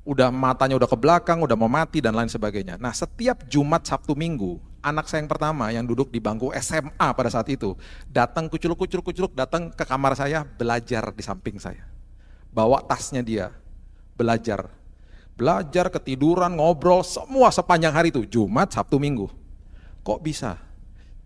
Udah 0.04 0.28
matanya 0.28 0.76
udah 0.76 0.90
ke 0.92 0.98
belakang, 1.00 1.40
udah 1.40 1.56
mau 1.56 1.72
mati 1.72 2.04
dan 2.04 2.20
lain 2.20 2.28
sebagainya. 2.28 2.76
Nah 2.76 2.92
setiap 2.92 3.48
Jumat, 3.48 3.88
Sabtu, 3.88 4.12
Minggu, 4.12 4.60
anak 4.84 5.08
saya 5.08 5.24
yang 5.24 5.32
pertama 5.32 5.72
yang 5.72 5.88
duduk 5.88 6.12
di 6.12 6.20
bangku 6.20 6.52
SMA 6.60 7.08
pada 7.16 7.32
saat 7.32 7.48
itu, 7.48 7.80
datang 8.12 8.52
kuculuk-kuculuk-kuculuk, 8.52 9.32
datang 9.32 9.72
ke 9.72 9.88
kamar 9.88 10.20
saya, 10.20 10.44
belajar 10.44 11.16
di 11.16 11.24
samping 11.24 11.56
saya 11.64 11.88
bawa 12.50 12.82
tasnya 12.84 13.22
dia, 13.22 13.54
belajar. 14.18 14.68
Belajar, 15.40 15.88
ketiduran, 15.88 16.52
ngobrol, 16.52 17.00
semua 17.00 17.48
sepanjang 17.48 17.96
hari 17.96 18.12
itu, 18.12 18.28
Jumat, 18.28 18.76
Sabtu, 18.76 19.00
Minggu. 19.00 19.32
Kok 20.10 20.26
bisa? 20.26 20.58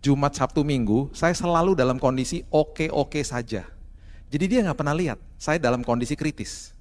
Jumat, 0.04 0.36
Sabtu, 0.36 0.60
Minggu, 0.60 1.08
saya 1.16 1.32
selalu 1.32 1.72
dalam 1.72 1.96
kondisi 1.96 2.44
oke-oke 2.52 3.24
saja. 3.24 3.64
Jadi 4.28 4.44
dia 4.44 4.60
nggak 4.60 4.76
pernah 4.76 4.92
lihat, 4.92 5.16
saya 5.40 5.56
dalam 5.56 5.80
kondisi 5.80 6.12
kritis. 6.12 6.76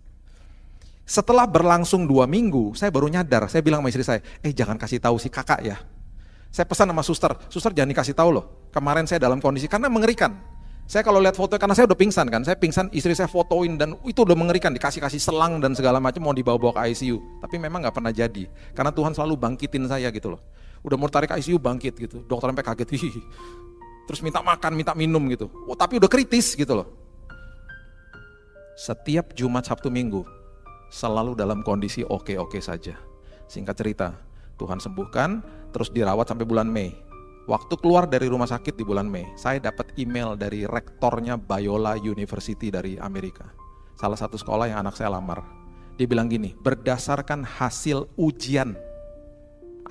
Setelah 1.07 1.47
berlangsung 1.47 2.03
dua 2.03 2.27
minggu, 2.27 2.75
saya 2.75 2.91
baru 2.91 3.07
nyadar, 3.07 3.47
saya 3.47 3.63
bilang 3.63 3.79
sama 3.79 3.87
istri 3.87 4.03
saya, 4.03 4.19
eh 4.43 4.51
jangan 4.51 4.75
kasih 4.75 4.99
tahu 4.99 5.15
si 5.15 5.31
kakak 5.31 5.63
ya. 5.63 5.79
Saya 6.51 6.67
pesan 6.67 6.91
sama 6.91 7.07
suster, 7.07 7.31
suster 7.47 7.71
jangan 7.71 7.95
dikasih 7.95 8.15
tahu 8.19 8.35
loh, 8.35 8.67
kemarin 8.75 9.07
saya 9.07 9.23
dalam 9.23 9.39
kondisi, 9.39 9.71
karena 9.71 9.87
mengerikan. 9.87 10.35
Saya 10.83 11.07
kalau 11.07 11.23
lihat 11.23 11.39
foto, 11.39 11.55
karena 11.55 11.71
saya 11.71 11.87
udah 11.87 11.95
pingsan 11.95 12.27
kan, 12.27 12.43
saya 12.43 12.59
pingsan, 12.59 12.91
istri 12.91 13.15
saya 13.15 13.31
fotoin 13.31 13.79
dan 13.79 13.95
itu 14.03 14.27
udah 14.27 14.35
mengerikan, 14.35 14.75
dikasih-kasih 14.75 15.23
selang 15.23 15.63
dan 15.63 15.71
segala 15.71 16.03
macam 16.03 16.27
mau 16.27 16.35
dibawa-bawa 16.35 16.83
ke 16.83 16.91
ICU. 16.91 17.39
Tapi 17.39 17.55
memang 17.63 17.79
nggak 17.79 17.95
pernah 17.95 18.11
jadi, 18.11 18.51
karena 18.75 18.91
Tuhan 18.91 19.15
selalu 19.15 19.39
bangkitin 19.39 19.87
saya 19.87 20.11
gitu 20.11 20.35
loh. 20.35 20.43
Udah 20.83 20.99
mau 20.99 21.07
tarik 21.07 21.31
ICU 21.31 21.57
bangkit 21.57 21.95
gitu, 21.95 22.21
dokter 22.27 22.51
sampai 22.51 22.65
kaget, 22.65 22.89
hihi. 22.93 23.21
terus 24.03 24.19
minta 24.19 24.43
makan, 24.43 24.75
minta 24.75 24.91
minum 24.91 25.23
gitu. 25.31 25.47
Oh 25.63 25.79
tapi 25.79 25.95
udah 25.95 26.11
kritis 26.11 26.59
gitu 26.59 26.75
loh. 26.75 26.87
Setiap 28.75 29.31
Jumat, 29.31 29.63
Sabtu, 29.63 29.87
Minggu, 29.87 30.27
selalu 30.91 31.39
dalam 31.39 31.63
kondisi 31.63 32.03
oke-oke 32.03 32.59
saja. 32.59 32.99
Singkat 33.47 33.75
cerita, 33.79 34.07
Tuhan 34.59 34.83
sembuhkan, 34.83 35.39
terus 35.71 35.87
dirawat 35.87 36.27
sampai 36.27 36.43
bulan 36.43 36.67
Mei 36.67 36.91
Waktu 37.43 37.75
keluar 37.83 38.07
dari 38.07 38.31
rumah 38.31 38.47
sakit 38.47 38.79
di 38.79 38.87
bulan 38.87 39.03
Mei, 39.03 39.27
saya 39.35 39.59
dapat 39.59 39.91
email 39.99 40.39
dari 40.39 40.63
rektornya 40.63 41.35
Biola 41.35 41.99
University 41.99 42.71
dari 42.71 42.95
Amerika. 42.95 43.51
Salah 43.99 44.15
satu 44.15 44.39
sekolah 44.39 44.71
yang 44.71 44.79
anak 44.79 44.95
saya 44.95 45.11
lamar. 45.11 45.43
Dia 45.99 46.07
bilang 46.07 46.31
gini, 46.31 46.55
berdasarkan 46.55 47.43
hasil 47.43 48.07
ujian 48.15 48.79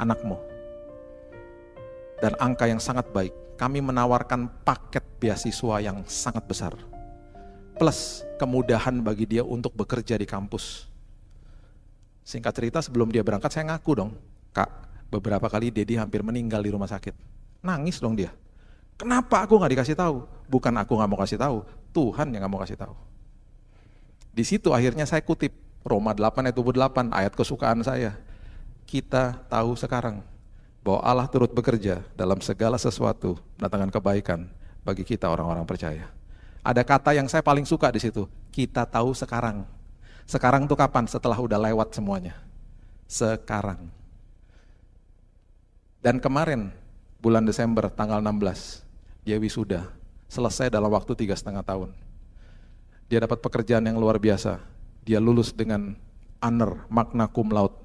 anakmu 0.01 0.52
dan 2.23 2.39
angka 2.39 2.71
yang 2.71 2.79
sangat 2.79 3.11
baik, 3.11 3.35
kami 3.59 3.83
menawarkan 3.83 4.47
paket 4.63 5.03
beasiswa 5.19 5.83
yang 5.83 6.07
sangat 6.07 6.47
besar. 6.47 6.71
Plus 7.75 8.23
kemudahan 8.39 9.03
bagi 9.03 9.27
dia 9.27 9.43
untuk 9.43 9.75
bekerja 9.75 10.15
di 10.15 10.23
kampus. 10.23 10.87
Singkat 12.23 12.55
cerita 12.55 12.79
sebelum 12.79 13.11
dia 13.11 13.27
berangkat 13.27 13.51
saya 13.51 13.75
ngaku 13.75 13.93
dong, 13.99 14.11
Kak, 14.55 14.71
beberapa 15.11 15.51
kali 15.51 15.75
Dedi 15.75 15.99
hampir 15.99 16.23
meninggal 16.23 16.63
di 16.63 16.71
rumah 16.71 16.87
sakit 16.87 17.35
Nangis 17.63 17.99
dong 17.99 18.15
dia. 18.15 18.31
Kenapa 18.95 19.43
aku 19.43 19.59
nggak 19.59 19.73
dikasih 19.75 19.99
tahu? 19.99 20.23
Bukan 20.47 20.75
aku 20.79 20.99
nggak 20.99 21.11
mau 21.11 21.19
kasih 21.19 21.39
tahu, 21.39 21.67
Tuhan 21.91 22.31
yang 22.31 22.47
nggak 22.47 22.53
mau 22.55 22.63
kasih 22.63 22.79
tahu. 22.79 22.95
Di 24.31 24.47
situ 24.47 24.71
akhirnya 24.71 25.07
saya 25.07 25.23
kutip 25.27 25.55
Roma 25.83 26.15
8 26.15 26.51
ayat 26.51 26.55
28 26.55 27.11
ayat 27.11 27.33
kesukaan 27.35 27.83
saya. 27.83 28.15
Kita 28.87 29.43
tahu 29.51 29.75
sekarang 29.75 30.32
bahwa 30.83 31.01
Allah 31.07 31.27
turut 31.31 31.51
bekerja 31.55 32.03
dalam 32.19 32.43
segala 32.43 32.75
sesuatu 32.77 33.39
mendatangkan 33.59 33.91
kebaikan 33.95 34.41
bagi 34.83 35.07
kita 35.07 35.31
orang-orang 35.31 35.63
percaya. 35.63 36.11
Ada 36.63 36.83
kata 36.83 37.15
yang 37.15 37.27
saya 37.27 37.43
paling 37.43 37.67
suka 37.67 37.91
di 37.91 38.03
situ. 38.03 38.27
Kita 38.51 38.87
tahu 38.87 39.15
sekarang. 39.15 39.67
Sekarang 40.27 40.67
tuh 40.67 40.79
kapan? 40.79 41.07
Setelah 41.11 41.39
udah 41.39 41.59
lewat 41.59 41.95
semuanya. 41.95 42.39
Sekarang. 43.07 43.91
Dan 46.03 46.19
kemarin 46.19 46.75
bulan 47.23 47.47
Desember 47.47 47.87
tanggal 47.87 48.19
16, 48.19 48.83
dia 49.23 49.39
wisuda, 49.39 49.87
selesai 50.27 50.67
dalam 50.67 50.91
waktu 50.91 51.15
tiga 51.15 51.39
setengah 51.39 51.63
tahun. 51.63 51.95
Dia 53.07 53.23
dapat 53.23 53.39
pekerjaan 53.39 53.87
yang 53.87 54.03
luar 54.03 54.19
biasa, 54.19 54.59
dia 55.07 55.23
lulus 55.23 55.55
dengan 55.55 55.95
honor, 56.43 56.87
magna 56.91 57.31
cum 57.31 57.51
laude. 57.55 57.82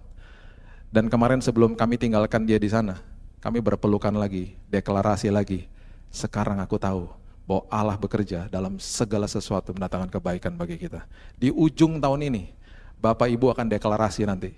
Dan 0.88 1.12
kemarin 1.12 1.44
sebelum 1.44 1.76
kami 1.76 2.00
tinggalkan 2.00 2.48
dia 2.48 2.56
di 2.56 2.72
sana, 2.72 3.00
kami 3.44 3.60
berpelukan 3.60 4.14
lagi, 4.16 4.56
deklarasi 4.72 5.28
lagi. 5.28 5.68
Sekarang 6.08 6.64
aku 6.64 6.80
tahu 6.80 7.12
bahwa 7.48 7.64
Allah 7.72 7.98
bekerja 8.00 8.48
dalam 8.48 8.80
segala 8.80 9.28
sesuatu 9.28 9.76
mendatangkan 9.76 10.12
kebaikan 10.12 10.56
bagi 10.56 10.80
kita. 10.80 11.04
Di 11.36 11.52
ujung 11.52 12.00
tahun 12.00 12.32
ini, 12.32 12.44
Bapak 13.00 13.28
Ibu 13.32 13.52
akan 13.52 13.68
deklarasi 13.72 14.28
nanti. 14.28 14.52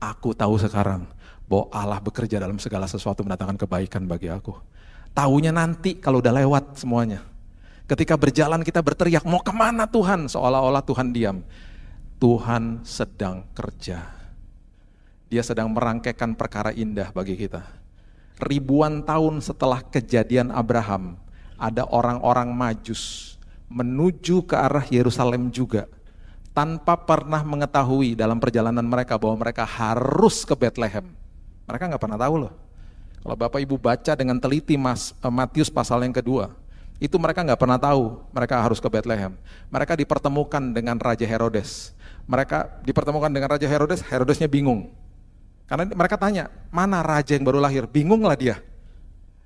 Aku 0.00 0.36
tahu 0.36 0.60
sekarang 0.60 1.08
bahwa 1.48 1.68
Allah 1.72 2.00
bekerja 2.00 2.40
dalam 2.40 2.56
segala 2.60 2.88
sesuatu 2.88 3.24
mendatangkan 3.24 3.60
kebaikan 3.64 4.04
bagi 4.04 4.28
aku. 4.28 4.56
Taunya 5.14 5.54
nanti 5.54 5.96
kalau 6.00 6.18
udah 6.18 6.34
lewat 6.34 6.80
semuanya. 6.80 7.22
Ketika 7.84 8.16
berjalan 8.16 8.64
kita 8.64 8.80
berteriak, 8.80 9.22
mau 9.28 9.44
ke 9.44 9.52
mana 9.52 9.84
Tuhan? 9.84 10.26
Seolah-olah 10.26 10.82
Tuhan 10.82 11.12
diam. 11.12 11.44
Tuhan 12.16 12.80
sedang 12.82 13.44
kerja. 13.52 14.23
Dia 15.34 15.42
sedang 15.42 15.66
merangkaikan 15.74 16.38
perkara 16.38 16.70
indah 16.70 17.10
bagi 17.10 17.34
kita. 17.34 17.66
Ribuan 18.38 19.02
tahun 19.02 19.42
setelah 19.42 19.82
kejadian 19.82 20.54
Abraham, 20.54 21.18
ada 21.58 21.82
orang-orang 21.90 22.54
majus 22.54 23.34
menuju 23.66 24.46
ke 24.46 24.54
arah 24.54 24.86
Yerusalem 24.86 25.50
juga 25.50 25.90
tanpa 26.54 26.94
pernah 26.94 27.42
mengetahui 27.42 28.14
dalam 28.14 28.38
perjalanan 28.38 28.86
mereka 28.86 29.18
bahwa 29.18 29.42
mereka 29.42 29.66
harus 29.66 30.46
ke 30.46 30.54
Bethlehem 30.54 31.10
mereka 31.64 31.88
nggak 31.88 32.02
pernah 32.02 32.20
tahu 32.20 32.34
loh. 32.46 32.52
Kalau 33.24 33.36
Bapak 33.40 33.60
Ibu 33.64 33.80
baca 33.80 34.12
dengan 34.12 34.36
teliti 34.36 34.76
Mas, 34.76 35.16
uh, 35.24 35.32
Matius 35.32 35.72
pasal 35.72 36.04
yang 36.04 36.12
kedua, 36.12 36.52
itu 37.00 37.16
mereka 37.16 37.40
nggak 37.40 37.56
pernah 37.56 37.80
tahu 37.80 38.20
mereka 38.36 38.60
harus 38.60 38.78
ke 38.84 38.88
Bethlehem. 38.92 39.32
Mereka 39.72 39.96
dipertemukan 39.96 40.60
dengan 40.76 41.00
Raja 41.00 41.24
Herodes. 41.24 41.96
Mereka 42.28 42.84
dipertemukan 42.84 43.32
dengan 43.32 43.48
Raja 43.48 43.64
Herodes, 43.64 44.04
Herodesnya 44.04 44.44
bingung. 44.48 44.92
Karena 45.64 45.88
mereka 45.96 46.20
tanya, 46.20 46.52
mana 46.68 47.00
raja 47.00 47.32
yang 47.32 47.44
baru 47.44 47.58
lahir? 47.60 47.88
Bingung 47.88 48.20
lah 48.24 48.36
dia. 48.36 48.60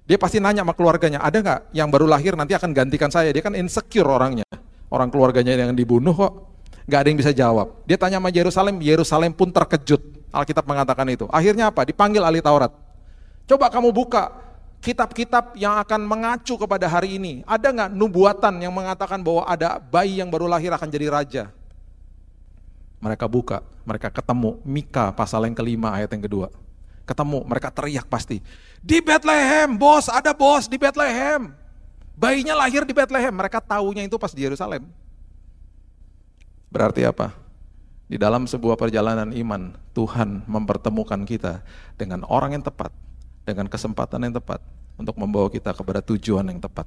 Dia 0.09 0.17
pasti 0.17 0.41
nanya 0.41 0.65
sama 0.65 0.73
keluarganya, 0.73 1.21
ada 1.21 1.37
nggak 1.39 1.61
yang 1.77 1.93
baru 1.93 2.09
lahir 2.09 2.33
nanti 2.33 2.57
akan 2.57 2.73
gantikan 2.73 3.13
saya? 3.13 3.29
Dia 3.29 3.45
kan 3.45 3.53
insecure 3.55 4.09
orangnya. 4.09 4.49
Orang 4.89 5.13
keluarganya 5.13 5.53
yang 5.53 5.77
dibunuh 5.77 6.17
kok. 6.17 6.33
Nggak 6.89 6.99
ada 7.05 7.09
yang 7.13 7.19
bisa 7.21 7.33
jawab. 7.37 7.85
Dia 7.85 8.01
tanya 8.01 8.17
sama 8.17 8.33
Yerusalem, 8.33 8.81
Yerusalem 8.81 9.33
pun 9.37 9.53
terkejut. 9.53 10.01
Alkitab 10.33 10.65
mengatakan 10.65 11.05
itu. 11.13 11.29
Akhirnya 11.29 11.69
apa? 11.69 11.85
Dipanggil 11.85 12.25
ahli 12.25 12.41
Taurat. 12.41 12.73
Coba 13.45 13.69
kamu 13.69 13.93
buka 13.93 14.33
kitab-kitab 14.81 15.53
yang 15.61 15.77
akan 15.77 16.09
mengacu 16.09 16.57
kepada 16.57 16.89
hari 16.89 17.21
ini. 17.21 17.45
Ada 17.45 17.69
nggak 17.69 17.91
nubuatan 17.93 18.65
yang 18.65 18.73
mengatakan 18.73 19.21
bahwa 19.21 19.45
ada 19.45 19.77
bayi 19.77 20.25
yang 20.25 20.33
baru 20.33 20.49
lahir 20.49 20.73
akan 20.73 20.89
jadi 20.89 21.07
raja? 21.13 21.45
Mereka 22.99 23.31
buka, 23.31 23.63
mereka 23.87 24.11
ketemu 24.11 24.59
Mika 24.67 25.15
pasal 25.15 25.47
yang 25.47 25.55
kelima 25.55 25.95
ayat 25.95 26.11
yang 26.11 26.25
kedua. 26.27 26.51
Ketemu, 27.07 27.47
mereka 27.47 27.73
teriak 27.73 28.05
pasti. 28.05 28.43
Di 28.85 29.01
Bethlehem, 29.01 29.79
bos, 29.79 30.13
ada 30.13 30.35
bos 30.37 30.69
di 30.69 30.77
Bethlehem. 30.77 31.55
Bayinya 32.19 32.59
lahir 32.59 32.83
di 32.85 32.93
Bethlehem. 32.93 33.33
Mereka 33.33 33.63
tahunya 33.63 34.05
itu 34.05 34.19
pas 34.19 34.35
di 34.35 34.45
Yerusalem. 34.45 34.85
Berarti 36.69 37.07
apa? 37.07 37.33
Di 38.09 38.21
dalam 38.21 38.45
sebuah 38.45 38.77
perjalanan 38.77 39.33
iman, 39.33 39.73
Tuhan 39.97 40.45
mempertemukan 40.45 41.23
kita 41.25 41.65
dengan 41.97 42.25
orang 42.29 42.57
yang 42.57 42.65
tepat, 42.65 42.93
dengan 43.45 43.69
kesempatan 43.69 44.29
yang 44.29 44.35
tepat 44.37 44.61
untuk 45.01 45.17
membawa 45.17 45.49
kita 45.49 45.73
kepada 45.73 46.01
tujuan 46.05 46.45
yang 46.49 46.61
tepat. 46.61 46.85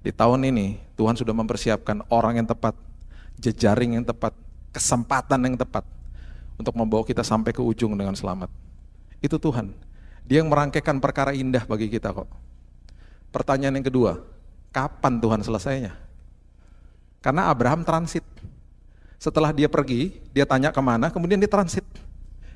Di 0.00 0.12
tahun 0.12 0.48
ini, 0.48 0.80
Tuhan 0.96 1.16
sudah 1.16 1.34
mempersiapkan 1.34 2.04
orang 2.08 2.40
yang 2.40 2.48
tepat, 2.48 2.76
jejaring 3.40 4.00
yang 4.00 4.06
tepat, 4.06 4.32
kesempatan 4.72 5.38
yang 5.44 5.54
tepat 5.60 5.84
untuk 6.56 6.74
membawa 6.74 7.04
kita 7.04 7.20
sampai 7.20 7.52
ke 7.52 7.60
ujung 7.60 7.94
dengan 7.94 8.16
selamat. 8.16 8.48
Itu 9.20 9.36
Tuhan. 9.38 9.70
Dia 10.26 10.40
yang 10.40 10.48
merangkaikan 10.48 10.98
perkara 10.98 11.36
indah 11.36 11.62
bagi 11.68 11.92
kita 11.92 12.10
kok. 12.10 12.26
Pertanyaan 13.30 13.78
yang 13.78 13.86
kedua, 13.86 14.20
kapan 14.72 15.20
Tuhan 15.20 15.40
selesainya? 15.44 15.92
Karena 17.22 17.52
Abraham 17.52 17.86
transit. 17.86 18.24
Setelah 19.22 19.54
dia 19.54 19.70
pergi, 19.70 20.18
dia 20.34 20.42
tanya 20.42 20.74
ke 20.74 20.82
mana, 20.82 21.06
kemudian 21.06 21.38
dia 21.38 21.46
transit. 21.46 21.86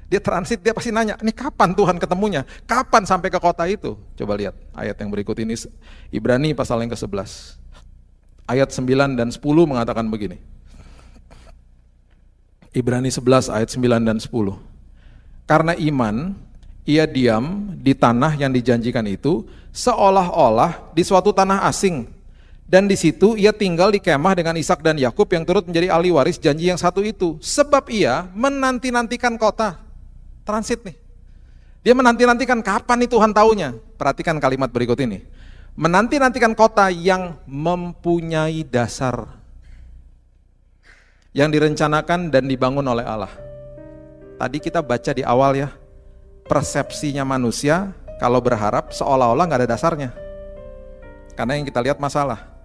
Dia 0.07 0.23
transit, 0.23 0.63
dia 0.63 0.71
pasti 0.75 0.95
nanya, 0.95 1.19
ini 1.19 1.35
kapan 1.35 1.75
Tuhan 1.75 1.99
ketemunya? 1.99 2.47
Kapan 2.67 3.07
sampai 3.07 3.31
ke 3.31 3.39
kota 3.39 3.67
itu? 3.67 3.99
Coba 4.19 4.39
lihat 4.39 4.55
ayat 4.75 4.95
yang 4.99 5.11
berikut 5.11 5.35
ini, 5.43 5.55
Ibrani 6.15 6.55
pasal 6.55 6.83
yang 6.83 6.91
ke-11. 6.95 7.59
Ayat 8.47 8.71
9 8.71 9.19
dan 9.19 9.35
10 9.35 9.43
mengatakan 9.67 10.07
begini. 10.07 10.39
Ibrani 12.77 13.09
11 13.09 13.49
ayat 13.49 13.73
9 13.73 14.05
dan 14.05 14.21
10. 14.21 14.29
Karena 15.49 15.73
iman, 15.73 16.37
ia 16.85 17.09
diam 17.09 17.73
di 17.81 17.97
tanah 17.97 18.37
yang 18.37 18.53
dijanjikan 18.53 19.09
itu 19.09 19.49
seolah-olah 19.73 20.93
di 20.93 21.01
suatu 21.01 21.33
tanah 21.33 21.65
asing. 21.73 22.05
Dan 22.67 22.85
di 22.85 22.99
situ 22.99 23.39
ia 23.39 23.55
tinggal 23.55 23.95
di 23.95 24.03
kemah 24.03 24.37
dengan 24.37 24.59
Ishak 24.59 24.85
dan 24.85 25.01
Yakub 25.01 25.25
yang 25.33 25.47
turut 25.49 25.65
menjadi 25.65 25.89
ahli 25.89 26.13
waris 26.13 26.37
janji 26.37 26.69
yang 26.69 26.77
satu 26.77 27.01
itu. 27.01 27.41
Sebab 27.41 27.89
ia 27.89 28.29
menanti-nantikan 28.37 29.41
kota. 29.41 29.81
Transit 30.45 30.85
nih. 30.85 30.99
Dia 31.87 31.95
menanti-nantikan 31.95 32.61
kapan 32.61 33.07
nih 33.07 33.11
Tuhan 33.11 33.31
taunya. 33.33 33.71
Perhatikan 33.97 34.37
kalimat 34.43 34.69
berikut 34.69 34.99
ini. 34.99 35.23
Menanti-nantikan 35.79 36.53
kota 36.59 36.91
yang 36.91 37.39
mempunyai 37.47 38.67
dasar 38.67 39.36
yang 41.37 41.53
direncanakan 41.53 42.33
dan 42.33 42.49
dibangun 42.49 42.89
oleh 42.89 43.05
Allah. 43.05 43.29
Tadi 44.41 44.57
kita 44.57 44.81
baca 44.81 45.13
di 45.13 45.21
awal 45.21 45.53
ya, 45.61 45.69
persepsinya 46.49 47.29
manusia 47.29 47.93
kalau 48.17 48.41
berharap 48.41 48.89
seolah-olah 48.97 49.45
nggak 49.45 49.61
ada 49.61 49.71
dasarnya. 49.77 50.11
Karena 51.37 51.61
yang 51.61 51.69
kita 51.69 51.85
lihat 51.85 52.01
masalah. 52.01 52.57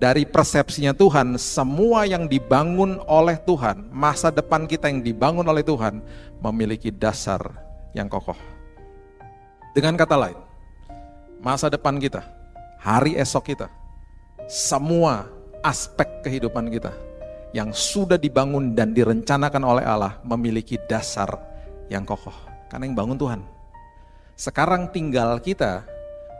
Dari 0.00 0.24
persepsinya 0.24 0.96
Tuhan, 0.96 1.36
semua 1.36 2.08
yang 2.08 2.24
dibangun 2.24 3.04
oleh 3.04 3.36
Tuhan, 3.36 3.92
masa 3.92 4.32
depan 4.32 4.64
kita 4.64 4.88
yang 4.88 5.04
dibangun 5.04 5.44
oleh 5.44 5.60
Tuhan, 5.60 6.00
memiliki 6.40 6.88
dasar 6.88 7.42
yang 7.92 8.08
kokoh. 8.08 8.38
Dengan 9.76 10.00
kata 10.00 10.16
lain, 10.16 10.40
masa 11.44 11.68
depan 11.68 12.00
kita, 12.00 12.24
hari 12.80 13.12
esok 13.12 13.52
kita, 13.52 13.68
semua 14.48 15.28
aspek 15.60 16.08
kehidupan 16.24 16.72
kita, 16.72 16.96
yang 17.50 17.74
sudah 17.74 18.14
dibangun 18.14 18.78
dan 18.78 18.94
direncanakan 18.94 19.62
oleh 19.66 19.84
Allah 19.86 20.22
memiliki 20.22 20.78
dasar 20.86 21.34
yang 21.90 22.06
kokoh. 22.06 22.34
Karena 22.70 22.86
yang 22.86 22.94
bangun 22.94 23.18
Tuhan. 23.18 23.40
Sekarang 24.38 24.88
tinggal 24.88 25.42
kita 25.42 25.82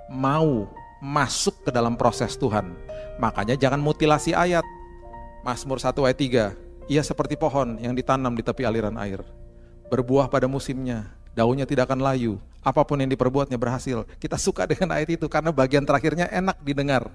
mau 0.09 0.71
masuk 1.03 1.67
ke 1.67 1.71
dalam 1.75 1.99
proses 1.99 2.39
Tuhan. 2.39 2.77
Makanya 3.19 3.59
jangan 3.59 3.83
mutilasi 3.83 4.33
ayat. 4.37 4.63
Mazmur 5.43 5.83
1 5.83 5.97
ayat 6.07 6.19
3. 6.19 6.91
Ia 6.91 7.03
seperti 7.03 7.35
pohon 7.35 7.79
yang 7.81 7.95
ditanam 7.97 8.35
di 8.35 8.43
tepi 8.45 8.63
aliran 8.63 8.95
air. 9.01 9.23
Berbuah 9.91 10.31
pada 10.31 10.47
musimnya, 10.47 11.11
daunnya 11.35 11.67
tidak 11.67 11.91
akan 11.91 12.03
layu. 12.03 12.39
Apa 12.61 12.85
pun 12.85 13.01
yang 13.01 13.09
diperbuatnya 13.09 13.57
berhasil. 13.57 14.05
Kita 14.21 14.37
suka 14.37 14.69
dengan 14.69 14.97
ayat 14.97 15.17
itu 15.17 15.27
karena 15.33 15.49
bagian 15.49 15.85
terakhirnya 15.85 16.29
enak 16.29 16.61
didengar. 16.61 17.09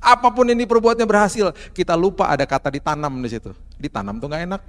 Apa 0.00 0.32
pun 0.32 0.48
yang 0.48 0.60
diperbuatnya 0.60 1.04
berhasil, 1.04 1.52
kita 1.72 1.92
lupa 1.96 2.28
ada 2.28 2.44
kata 2.44 2.72
ditanam 2.72 3.12
di 3.20 3.28
situ. 3.28 3.52
Ditanam 3.80 4.16
tuh 4.20 4.28
nggak 4.28 4.42
enak. 4.48 4.62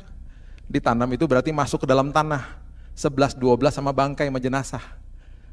Ditanam 0.72 1.08
itu 1.12 1.28
berarti 1.28 1.52
masuk 1.52 1.84
ke 1.84 1.88
dalam 1.88 2.12
tanah. 2.16 2.64
11 2.96 3.40
12 3.40 3.72
sama 3.72 3.92
bangkai 3.96 4.28
sama 4.28 4.40
jenazah. 4.40 4.84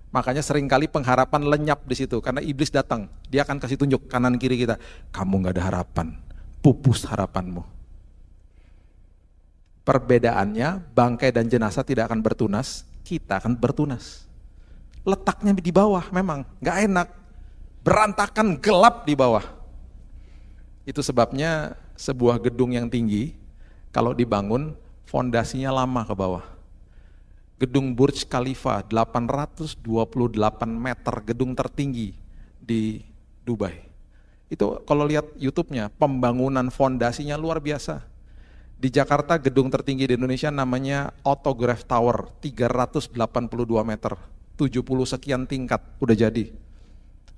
Makanya 0.08 0.40
sering 0.40 0.64
kali 0.64 0.88
pengharapan 0.88 1.44
lenyap 1.44 1.84
di 1.84 1.92
situ 1.92 2.18
karena 2.24 2.40
iblis 2.40 2.72
datang, 2.72 3.12
dia 3.28 3.44
akan 3.44 3.60
kasih 3.60 3.76
tunjuk 3.76 4.08
kanan 4.08 4.40
kiri 4.40 4.56
kita. 4.56 4.80
Kamu 5.12 5.44
nggak 5.44 5.54
ada 5.60 5.64
harapan, 5.68 6.16
pupus 6.64 7.04
harapanmu. 7.04 7.60
Perbedaannya 9.84 10.92
bangkai 10.96 11.32
dan 11.32 11.48
jenazah 11.48 11.84
tidak 11.84 12.08
akan 12.08 12.24
bertunas, 12.24 12.88
kita 13.04 13.40
akan 13.40 13.56
bertunas. 13.56 14.27
Letaknya 15.08 15.56
di 15.56 15.72
bawah 15.72 16.04
memang 16.12 16.44
nggak 16.60 16.78
enak, 16.84 17.08
berantakan 17.80 18.60
gelap 18.60 19.08
di 19.08 19.16
bawah. 19.16 19.40
Itu 20.84 21.00
sebabnya 21.00 21.80
sebuah 21.96 22.36
gedung 22.44 22.76
yang 22.76 22.92
tinggi, 22.92 23.32
kalau 23.88 24.12
dibangun, 24.12 24.76
fondasinya 25.08 25.72
lama 25.72 26.04
ke 26.04 26.12
bawah. 26.12 26.44
Gedung 27.56 27.96
Burj 27.96 28.28
Khalifa, 28.28 28.84
828 28.84 29.80
meter, 30.68 31.14
gedung 31.24 31.56
tertinggi 31.56 32.12
di 32.60 33.00
Dubai. 33.42 33.88
Itu 34.52 34.84
kalau 34.84 35.08
lihat 35.08 35.32
YouTube-nya, 35.40 35.88
pembangunan 35.96 36.68
fondasinya 36.68 37.40
luar 37.40 37.58
biasa. 37.64 38.04
Di 38.78 38.94
Jakarta 38.94 39.34
gedung 39.42 39.72
tertinggi 39.74 40.06
di 40.06 40.14
Indonesia 40.14 40.54
namanya 40.54 41.10
Autograph 41.26 41.82
Tower, 41.82 42.30
382 42.38 43.10
meter, 43.82 44.14
70 44.58 44.82
sekian 45.06 45.46
tingkat, 45.46 45.78
udah 46.02 46.18
jadi 46.18 46.50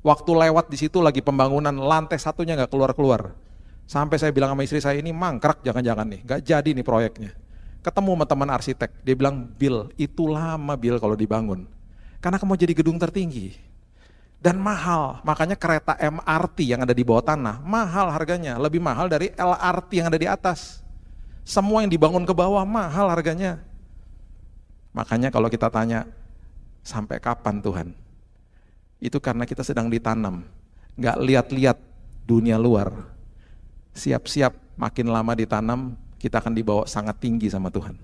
Waktu 0.00 0.32
lewat 0.32 0.72
di 0.72 0.80
situ 0.80 0.96
lagi 1.04 1.20
pembangunan 1.20 1.76
lantai 1.76 2.16
satunya 2.16 2.56
nggak 2.56 2.72
keluar-keluar. 2.72 3.36
Sampai 3.84 4.16
saya 4.16 4.32
bilang 4.32 4.56
sama 4.56 4.64
istri 4.64 4.80
saya 4.80 4.96
ini 4.96 5.12
mangkrak 5.12 5.60
jangan-jangan 5.60 6.08
nih, 6.08 6.20
nggak 6.24 6.40
jadi 6.40 6.70
nih 6.72 6.86
proyeknya. 6.86 7.30
Ketemu 7.84 8.16
sama 8.16 8.24
teman 8.24 8.48
arsitek, 8.48 8.90
dia 9.04 9.14
bilang, 9.16 9.44
Bill, 9.60 9.92
itu 10.00 10.24
lama 10.24 10.72
Bill 10.76 10.96
kalau 10.96 11.16
dibangun. 11.16 11.68
Karena 12.20 12.40
kamu 12.40 12.56
jadi 12.56 12.72
gedung 12.76 12.96
tertinggi. 12.96 13.56
Dan 14.40 14.56
mahal, 14.56 15.20
makanya 15.20 15.52
kereta 15.52 15.96
MRT 16.00 16.64
yang 16.64 16.80
ada 16.80 16.96
di 16.96 17.04
bawah 17.04 17.24
tanah, 17.24 17.60
mahal 17.60 18.08
harganya, 18.08 18.56
lebih 18.56 18.80
mahal 18.80 19.04
dari 19.04 19.32
LRT 19.36 19.90
yang 20.00 20.08
ada 20.08 20.16
di 20.20 20.28
atas. 20.28 20.80
Semua 21.44 21.84
yang 21.84 21.92
dibangun 21.92 22.24
ke 22.24 22.32
bawah 22.32 22.64
mahal 22.64 23.12
harganya. 23.12 23.60
Makanya 24.96 25.28
kalau 25.28 25.52
kita 25.52 25.68
tanya, 25.68 26.08
sampai 26.82 27.20
kapan 27.20 27.60
Tuhan? 27.60 27.88
itu 29.00 29.16
karena 29.18 29.48
kita 29.48 29.64
sedang 29.64 29.88
ditanam. 29.88 30.44
Nggak 31.00 31.16
lihat-lihat 31.24 31.78
dunia 32.28 32.60
luar. 32.60 32.92
Siap-siap 33.96 34.76
makin 34.76 35.08
lama 35.08 35.32
ditanam, 35.32 35.96
kita 36.20 36.38
akan 36.38 36.54
dibawa 36.54 36.84
sangat 36.84 37.16
tinggi 37.18 37.48
sama 37.48 37.72
Tuhan. 37.72 37.96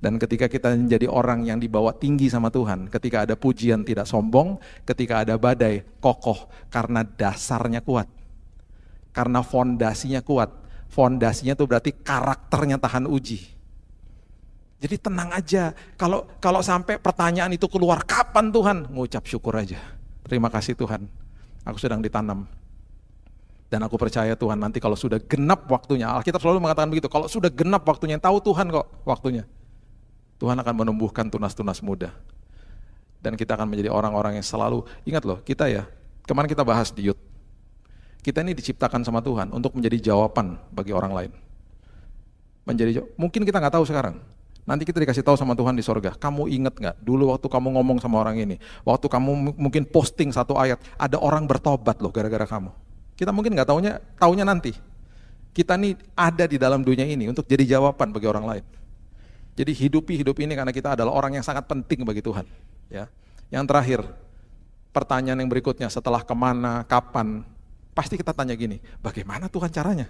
Dan 0.00 0.16
ketika 0.16 0.48
kita 0.48 0.72
menjadi 0.72 1.12
orang 1.12 1.44
yang 1.44 1.60
dibawa 1.60 1.92
tinggi 1.92 2.32
sama 2.32 2.48
Tuhan, 2.48 2.88
ketika 2.88 3.28
ada 3.28 3.36
pujian 3.36 3.84
tidak 3.84 4.08
sombong, 4.08 4.56
ketika 4.88 5.24
ada 5.24 5.36
badai 5.36 5.84
kokoh 6.00 6.48
karena 6.72 7.04
dasarnya 7.04 7.84
kuat. 7.84 8.08
Karena 9.12 9.44
fondasinya 9.44 10.24
kuat. 10.24 10.52
Fondasinya 10.88 11.52
itu 11.52 11.64
berarti 11.68 11.90
karakternya 11.92 12.80
tahan 12.80 13.04
uji. 13.04 13.59
Jadi 14.80 14.96
tenang 14.96 15.28
aja. 15.30 15.76
Kalau 16.00 16.24
kalau 16.40 16.64
sampai 16.64 16.96
pertanyaan 16.96 17.52
itu 17.52 17.68
keluar 17.68 18.00
kapan 18.02 18.48
Tuhan? 18.48 18.88
Ngucap 18.88 19.28
syukur 19.28 19.52
aja 19.60 19.76
Terima 20.30 20.46
kasih 20.46 20.78
Tuhan, 20.78 21.10
aku 21.66 21.74
sedang 21.82 21.98
ditanam. 21.98 22.46
Dan 23.66 23.82
aku 23.82 23.98
percaya 23.98 24.38
Tuhan 24.38 24.62
nanti 24.62 24.78
kalau 24.78 24.94
sudah 24.94 25.18
genap 25.18 25.66
waktunya, 25.66 26.06
Alkitab 26.06 26.38
selalu 26.38 26.62
mengatakan 26.62 26.86
begitu, 26.86 27.10
kalau 27.10 27.26
sudah 27.26 27.50
genap 27.50 27.82
waktunya, 27.82 28.14
tahu 28.14 28.38
Tuhan 28.38 28.70
kok 28.70 28.86
waktunya. 29.02 29.42
Tuhan 30.38 30.54
akan 30.54 30.74
menumbuhkan 30.86 31.26
tunas-tunas 31.26 31.82
muda. 31.82 32.14
Dan 33.18 33.34
kita 33.34 33.58
akan 33.58 33.74
menjadi 33.74 33.90
orang-orang 33.90 34.38
yang 34.38 34.46
selalu, 34.46 34.86
ingat 35.02 35.26
loh, 35.26 35.42
kita 35.42 35.66
ya, 35.66 35.82
kemarin 36.30 36.46
kita 36.46 36.62
bahas 36.62 36.94
di 36.94 37.10
Yud. 37.10 37.18
Kita 38.22 38.46
ini 38.46 38.54
diciptakan 38.54 39.02
sama 39.02 39.18
Tuhan 39.18 39.50
untuk 39.50 39.74
menjadi 39.74 40.14
jawaban 40.14 40.62
bagi 40.70 40.94
orang 40.94 41.10
lain. 41.10 41.32
Menjadi 42.70 43.02
mungkin 43.18 43.42
kita 43.42 43.58
nggak 43.58 43.74
tahu 43.74 43.84
sekarang, 43.86 44.22
Nanti 44.70 44.86
kita 44.86 45.02
dikasih 45.02 45.26
tahu 45.26 45.34
sama 45.34 45.58
Tuhan 45.58 45.74
di 45.74 45.82
sorga. 45.82 46.14
Kamu 46.14 46.46
ingat 46.46 46.78
nggak 46.78 46.96
dulu 47.02 47.34
waktu 47.34 47.50
kamu 47.50 47.74
ngomong 47.74 47.98
sama 47.98 48.22
orang 48.22 48.38
ini, 48.38 48.54
waktu 48.86 49.10
kamu 49.10 49.58
mungkin 49.58 49.82
posting 49.82 50.30
satu 50.30 50.54
ayat, 50.54 50.78
ada 50.94 51.18
orang 51.18 51.42
bertobat 51.42 51.98
loh 51.98 52.14
gara-gara 52.14 52.46
kamu. 52.46 52.70
Kita 53.18 53.34
mungkin 53.34 53.58
nggak 53.58 53.66
taunya, 53.66 53.98
taunya 54.14 54.46
nanti. 54.46 54.70
Kita 55.50 55.74
nih 55.74 55.98
ada 56.14 56.46
di 56.46 56.54
dalam 56.54 56.86
dunia 56.86 57.02
ini 57.02 57.26
untuk 57.26 57.50
jadi 57.50 57.66
jawaban 57.66 58.14
bagi 58.14 58.30
orang 58.30 58.46
lain. 58.46 58.64
Jadi 59.58 59.74
hidupi 59.74 60.14
hidup 60.22 60.38
ini 60.38 60.54
karena 60.54 60.70
kita 60.70 60.94
adalah 60.94 61.18
orang 61.18 61.34
yang 61.34 61.42
sangat 61.42 61.66
penting 61.66 62.06
bagi 62.06 62.22
Tuhan. 62.22 62.46
Ya. 62.86 63.10
Yang 63.50 63.74
terakhir, 63.74 64.00
pertanyaan 64.94 65.42
yang 65.42 65.50
berikutnya 65.50 65.90
setelah 65.90 66.22
ke 66.22 66.30
mana, 66.30 66.86
kapan, 66.86 67.42
pasti 67.90 68.14
kita 68.14 68.30
tanya 68.30 68.54
gini, 68.54 68.78
bagaimana 69.02 69.50
Tuhan 69.50 69.74
caranya? 69.74 70.06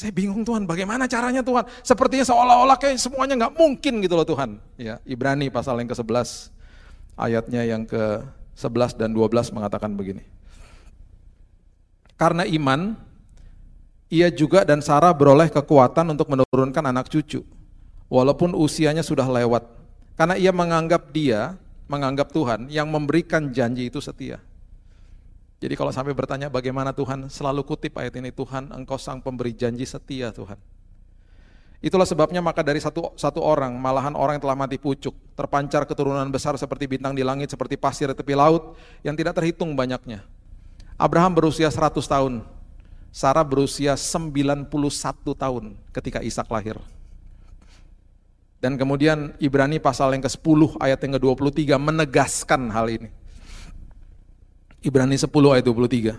Saya 0.00 0.16
bingung 0.16 0.40
Tuhan, 0.48 0.64
bagaimana 0.64 1.04
caranya 1.04 1.44
Tuhan? 1.44 1.68
Sepertinya 1.84 2.24
seolah-olah 2.24 2.80
kayak 2.80 2.96
semuanya 2.96 3.36
nggak 3.36 3.52
mungkin 3.52 4.00
gitu 4.00 4.16
loh 4.16 4.24
Tuhan. 4.24 4.56
Ya, 4.80 4.96
Ibrani 5.04 5.52
pasal 5.52 5.76
yang 5.76 5.92
ke-11, 5.92 6.48
ayatnya 7.20 7.68
yang 7.68 7.84
ke-11 7.84 8.96
dan 8.96 9.12
12 9.12 9.52
mengatakan 9.52 9.92
begini. 9.92 10.24
Karena 12.16 12.48
iman, 12.48 12.96
ia 14.08 14.32
juga 14.32 14.64
dan 14.64 14.80
Sarah 14.80 15.12
beroleh 15.12 15.52
kekuatan 15.52 16.16
untuk 16.16 16.32
menurunkan 16.32 16.80
anak 16.80 17.12
cucu, 17.12 17.44
walaupun 18.08 18.56
usianya 18.56 19.04
sudah 19.04 19.28
lewat. 19.28 19.68
Karena 20.16 20.40
ia 20.40 20.48
menganggap 20.48 21.12
dia 21.12 21.60
menganggap 21.92 22.32
Tuhan 22.32 22.72
yang 22.72 22.88
memberikan 22.88 23.52
janji 23.52 23.92
itu 23.92 24.00
setia. 24.00 24.40
Jadi 25.60 25.76
kalau 25.76 25.92
sampai 25.92 26.16
bertanya 26.16 26.48
bagaimana 26.48 26.96
Tuhan, 26.96 27.28
selalu 27.28 27.68
kutip 27.68 28.00
ayat 28.00 28.16
ini, 28.16 28.32
Tuhan 28.32 28.72
engkau 28.72 28.96
sang 28.96 29.20
pemberi 29.20 29.52
janji 29.52 29.84
setia 29.84 30.32
Tuhan. 30.32 30.56
Itulah 31.84 32.08
sebabnya 32.08 32.40
maka 32.40 32.64
dari 32.64 32.80
satu, 32.80 33.12
satu 33.16 33.40
orang, 33.44 33.76
malahan 33.76 34.16
orang 34.16 34.36
yang 34.36 34.44
telah 34.44 34.56
mati 34.56 34.80
pucuk, 34.80 35.12
terpancar 35.36 35.84
keturunan 35.84 36.28
besar 36.32 36.56
seperti 36.56 36.88
bintang 36.88 37.12
di 37.12 37.20
langit, 37.20 37.52
seperti 37.52 37.76
pasir 37.76 38.08
di 38.08 38.16
tepi 38.16 38.32
laut, 38.36 38.76
yang 39.04 39.12
tidak 39.16 39.36
terhitung 39.36 39.76
banyaknya. 39.76 40.24
Abraham 41.00 41.32
berusia 41.36 41.68
100 41.72 42.04
tahun, 42.04 42.44
Sarah 43.12 43.44
berusia 43.44 43.96
91 43.96 44.68
tahun 45.36 45.64
ketika 45.92 46.20
Ishak 46.24 46.48
lahir. 46.52 46.76
Dan 48.60 48.76
kemudian 48.76 49.32
Ibrani 49.40 49.80
pasal 49.80 50.12
yang 50.12 50.24
ke-10 50.24 50.76
ayat 50.84 51.00
yang 51.00 51.16
ke-23 51.16 51.80
menegaskan 51.80 52.68
hal 52.68 52.92
ini. 52.92 53.08
Ibrani 54.80 55.16
10 55.16 55.28
ayat 55.28 55.64
23. 55.68 56.16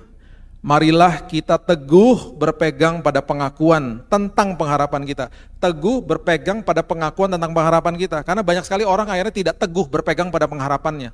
Marilah 0.62 1.26
kita 1.26 1.58
teguh 1.58 2.38
berpegang 2.38 3.02
pada 3.02 3.18
pengakuan 3.18 4.06
tentang 4.06 4.54
pengharapan 4.54 5.02
kita. 5.10 5.34
Teguh 5.58 6.06
berpegang 6.06 6.62
pada 6.62 6.86
pengakuan 6.86 7.34
tentang 7.34 7.50
pengharapan 7.50 7.98
kita. 7.98 8.22
Karena 8.22 8.46
banyak 8.46 8.62
sekali 8.62 8.86
orang 8.86 9.10
akhirnya 9.10 9.34
tidak 9.34 9.56
teguh 9.58 9.90
berpegang 9.90 10.30
pada 10.30 10.46
pengharapannya. 10.46 11.10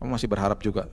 Kamu 0.00 0.08
masih 0.08 0.24
berharap 0.24 0.56
juga. 0.64 0.88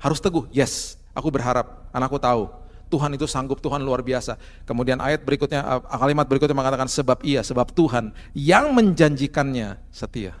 Harus 0.00 0.24
teguh, 0.24 0.48
yes, 0.48 0.96
aku 1.12 1.28
berharap, 1.28 1.84
anakku 1.92 2.16
tahu. 2.16 2.48
Tuhan 2.88 3.12
itu 3.12 3.28
sanggup, 3.28 3.60
Tuhan 3.60 3.84
luar 3.84 4.00
biasa. 4.00 4.40
Kemudian 4.64 5.00
ayat 5.00 5.24
berikutnya, 5.24 5.60
eh, 5.60 5.80
kalimat 6.00 6.24
berikutnya 6.24 6.56
mengatakan 6.56 6.88
sebab 6.88 7.20
iya, 7.24 7.44
sebab 7.44 7.72
Tuhan 7.76 8.12
yang 8.32 8.72
menjanjikannya 8.72 9.80
setia. 9.92 10.32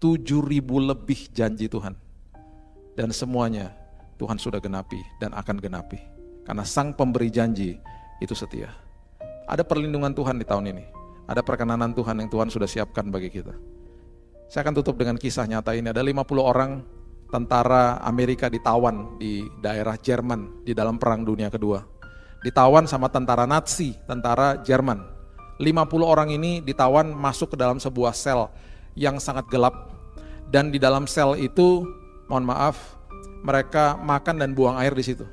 Tujuh 0.00 0.44
ribu 0.44 0.84
lebih 0.84 1.32
janji 1.32 1.64
Tuhan. 1.68 1.96
Dan 2.92 3.08
semuanya 3.12 3.72
Tuhan 4.16 4.38
sudah 4.38 4.62
genapi 4.62 5.00
dan 5.18 5.34
akan 5.34 5.58
genapi. 5.58 5.98
Karena 6.44 6.62
sang 6.62 6.92
pemberi 6.92 7.32
janji 7.32 7.78
itu 8.20 8.34
setia. 8.36 8.70
Ada 9.48 9.64
perlindungan 9.64 10.12
Tuhan 10.12 10.36
di 10.40 10.46
tahun 10.46 10.70
ini. 10.72 10.84
Ada 11.24 11.40
perkenanan 11.40 11.96
Tuhan 11.96 12.20
yang 12.20 12.28
Tuhan 12.28 12.48
sudah 12.52 12.68
siapkan 12.68 13.08
bagi 13.08 13.32
kita. 13.32 13.56
Saya 14.48 14.60
akan 14.68 14.74
tutup 14.76 15.00
dengan 15.00 15.16
kisah 15.16 15.48
nyata 15.48 15.72
ini. 15.72 15.88
Ada 15.88 16.04
50 16.04 16.20
orang 16.40 16.84
tentara 17.32 17.98
Amerika 18.04 18.52
ditawan 18.52 19.16
di 19.16 19.42
daerah 19.58 19.96
Jerman 19.96 20.62
di 20.62 20.76
dalam 20.76 21.00
Perang 21.00 21.24
Dunia 21.24 21.48
Kedua. 21.48 21.80
Ditawan 22.44 22.84
sama 22.84 23.08
tentara 23.08 23.48
Nazi, 23.48 23.96
tentara 24.04 24.60
Jerman. 24.60 25.00
50 25.56 25.64
orang 26.04 26.28
ini 26.28 26.60
ditawan 26.60 27.08
masuk 27.08 27.54
ke 27.54 27.56
dalam 27.56 27.80
sebuah 27.80 28.12
sel 28.12 28.52
yang 28.94 29.16
sangat 29.16 29.48
gelap. 29.48 29.96
Dan 30.52 30.68
di 30.68 30.76
dalam 30.76 31.08
sel 31.08 31.40
itu, 31.40 31.88
mohon 32.28 32.44
maaf, 32.44 33.00
mereka 33.44 33.98
makan 34.00 34.40
dan 34.40 34.50
buang 34.52 34.76
air 34.80 34.92
di 34.92 35.04
situ. 35.04 35.26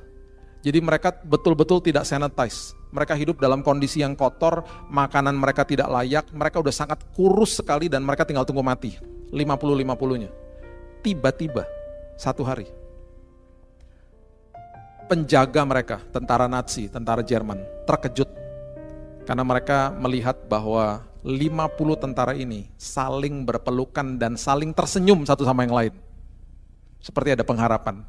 Jadi 0.62 0.78
mereka 0.78 1.10
betul-betul 1.26 1.82
tidak 1.82 2.06
sanitize. 2.06 2.78
Mereka 2.94 3.18
hidup 3.18 3.42
dalam 3.42 3.66
kondisi 3.66 4.04
yang 4.04 4.14
kotor, 4.14 4.62
makanan 4.92 5.34
mereka 5.34 5.66
tidak 5.66 5.90
layak, 5.90 6.30
mereka 6.36 6.62
udah 6.62 6.76
sangat 6.76 7.02
kurus 7.16 7.58
sekali 7.58 7.90
dan 7.90 8.06
mereka 8.06 8.28
tinggal 8.28 8.46
tunggu 8.46 8.62
mati. 8.62 8.94
50-50-nya. 9.34 10.30
Tiba-tiba 11.02 11.66
satu 12.20 12.46
hari. 12.46 12.70
Penjaga 15.10 15.66
mereka, 15.66 15.98
tentara 16.14 16.46
Nazi, 16.46 16.88
tentara 16.88 17.26
Jerman, 17.26 17.60
terkejut 17.90 18.42
karena 19.26 19.44
mereka 19.46 19.94
melihat 19.96 20.38
bahwa 20.50 21.06
50 21.22 22.04
tentara 22.04 22.34
ini 22.34 22.70
saling 22.76 23.46
berpelukan 23.46 24.18
dan 24.18 24.34
saling 24.34 24.74
tersenyum 24.74 25.22
satu 25.24 25.46
sama 25.46 25.64
yang 25.64 25.76
lain. 25.76 25.94
Seperti 27.02 27.34
ada 27.34 27.42
pengharapan. 27.42 28.06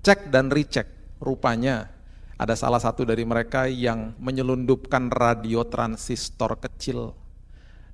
Cek 0.00 0.32
dan 0.32 0.48
recheck, 0.48 0.88
rupanya 1.20 1.92
ada 2.40 2.56
salah 2.56 2.80
satu 2.80 3.04
dari 3.04 3.28
mereka 3.28 3.68
yang 3.68 4.16
menyelundupkan 4.16 5.12
radio 5.12 5.66
transistor 5.68 6.56
kecil. 6.56 7.12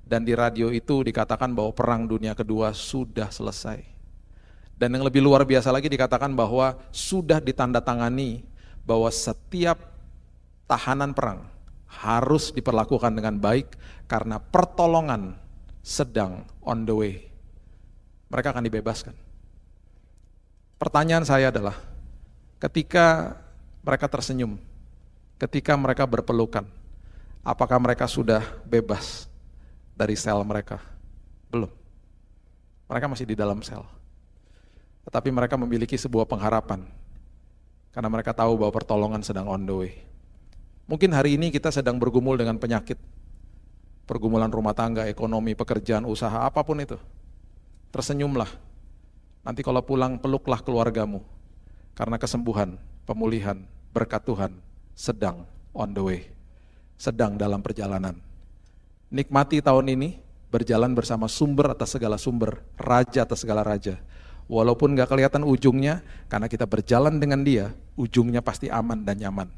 Dan 0.05 0.23
di 0.23 0.37
radio 0.37 0.71
itu 0.71 1.01
dikatakan 1.01 1.51
bahwa 1.51 1.73
perang 1.75 2.07
dunia 2.07 2.31
kedua 2.37 2.71
sudah 2.71 3.27
selesai. 3.27 3.81
Dan 4.77 4.95
yang 4.95 5.03
lebih 5.03 5.19
luar 5.19 5.43
biasa 5.43 5.73
lagi 5.73 5.89
dikatakan 5.89 6.31
bahwa 6.37 6.77
sudah 6.93 7.41
ditandatangani 7.41 8.45
bahwa 8.85 9.09
setiap 9.09 9.81
tahanan 10.69 11.11
perang 11.11 11.49
harus 11.89 12.53
diperlakukan 12.53 13.17
dengan 13.17 13.39
baik 13.41 13.73
karena 14.05 14.37
pertolongan 14.37 15.41
sedang 15.81 16.45
on 16.61 16.85
the 16.85 16.93
way. 16.93 17.15
Mereka 18.29 18.53
akan 18.53 18.63
dibebaskan. 18.67 19.15
Pertanyaan 20.75 21.23
saya 21.23 21.55
adalah, 21.55 21.79
ketika 22.59 23.39
mereka 23.79 24.11
tersenyum, 24.11 24.59
ketika 25.39 25.71
mereka 25.79 26.03
berpelukan, 26.03 26.67
apakah 27.45 27.79
mereka 27.79 28.09
sudah 28.11 28.43
bebas 28.67 29.31
dari 29.95 30.19
sel 30.19 30.43
mereka? 30.43 30.83
Belum. 31.47 31.71
Mereka 32.91 33.05
masih 33.07 33.23
di 33.23 33.39
dalam 33.39 33.63
sel. 33.63 33.81
Tetapi 35.07 35.29
mereka 35.31 35.55
memiliki 35.55 35.95
sebuah 35.95 36.27
pengharapan. 36.27 36.83
Karena 37.95 38.11
mereka 38.11 38.35
tahu 38.35 38.59
bahwa 38.59 38.73
pertolongan 38.75 39.23
sedang 39.23 39.47
on 39.47 39.63
the 39.63 39.71
way. 39.71 39.93
Mungkin 40.85 41.15
hari 41.15 41.39
ini 41.39 41.49
kita 41.49 41.71
sedang 41.71 41.95
bergumul 41.97 42.35
dengan 42.35 42.59
penyakit. 42.59 42.99
Pergumulan 44.05 44.51
rumah 44.51 44.75
tangga, 44.75 45.07
ekonomi, 45.07 45.55
pekerjaan, 45.55 46.03
usaha, 46.03 46.43
apa 46.45 46.61
pun 46.61 46.77
itu. 46.83 46.99
Tersenyumlah. 47.89 48.64
Nanti 49.45 49.61
kalau 49.61 49.85
pulang 49.85 50.17
peluklah 50.17 50.59
keluargamu. 50.59 51.21
Karena 51.95 52.19
kesembuhan, 52.19 52.75
pemulihan, 53.07 53.61
berkat 53.95 54.25
Tuhan 54.25 54.51
sedang 54.97 55.47
on 55.71 55.95
the 55.95 56.03
way. 56.03 56.21
Sedang 56.99 57.39
dalam 57.39 57.63
perjalanan. 57.63 58.19
Nikmati 59.13 59.63
tahun 59.63 59.95
ini, 59.95 60.19
berjalan 60.51 60.91
bersama 60.91 61.29
sumber 61.29 61.71
atas 61.71 61.95
segala 61.95 62.19
sumber, 62.19 62.59
raja 62.75 63.23
atas 63.23 63.45
segala 63.45 63.63
raja 63.63 64.01
Walaupun 64.45 64.93
gak 64.93 65.09
kelihatan 65.09 65.41
ujungnya, 65.41 66.05
karena 66.29 66.45
kita 66.45 66.69
berjalan 66.69 67.17
dengan 67.17 67.41
dia, 67.41 67.73
ujungnya 67.97 68.45
pasti 68.45 68.69
aman 68.69 69.01
dan 69.01 69.17
nyaman. 69.17 69.49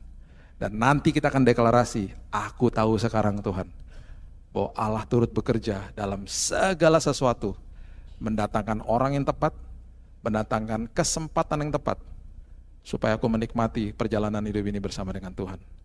Dan 0.55 0.79
nanti 0.79 1.11
kita 1.11 1.27
akan 1.27 1.43
deklarasi, 1.43 2.15
aku 2.31 2.71
tahu 2.71 2.95
sekarang 2.95 3.43
Tuhan, 3.43 3.67
bahwa 4.55 4.71
Allah 4.79 5.03
turut 5.03 5.27
bekerja 5.27 5.91
dalam 5.91 6.23
segala 6.23 7.03
sesuatu, 7.03 7.59
mendatangkan 8.23 8.79
orang 8.87 9.19
yang 9.19 9.27
tepat, 9.27 9.51
mendatangkan 10.25 10.89
kesempatan 10.91 11.67
yang 11.67 11.71
tepat, 11.75 12.01
supaya 12.81 13.19
aku 13.19 13.27
menikmati 13.27 13.91
perjalanan 13.91 14.41
hidup 14.45 14.65
ini 14.65 14.79
bersama 14.79 15.11
dengan 15.13 15.35
Tuhan. 15.35 15.76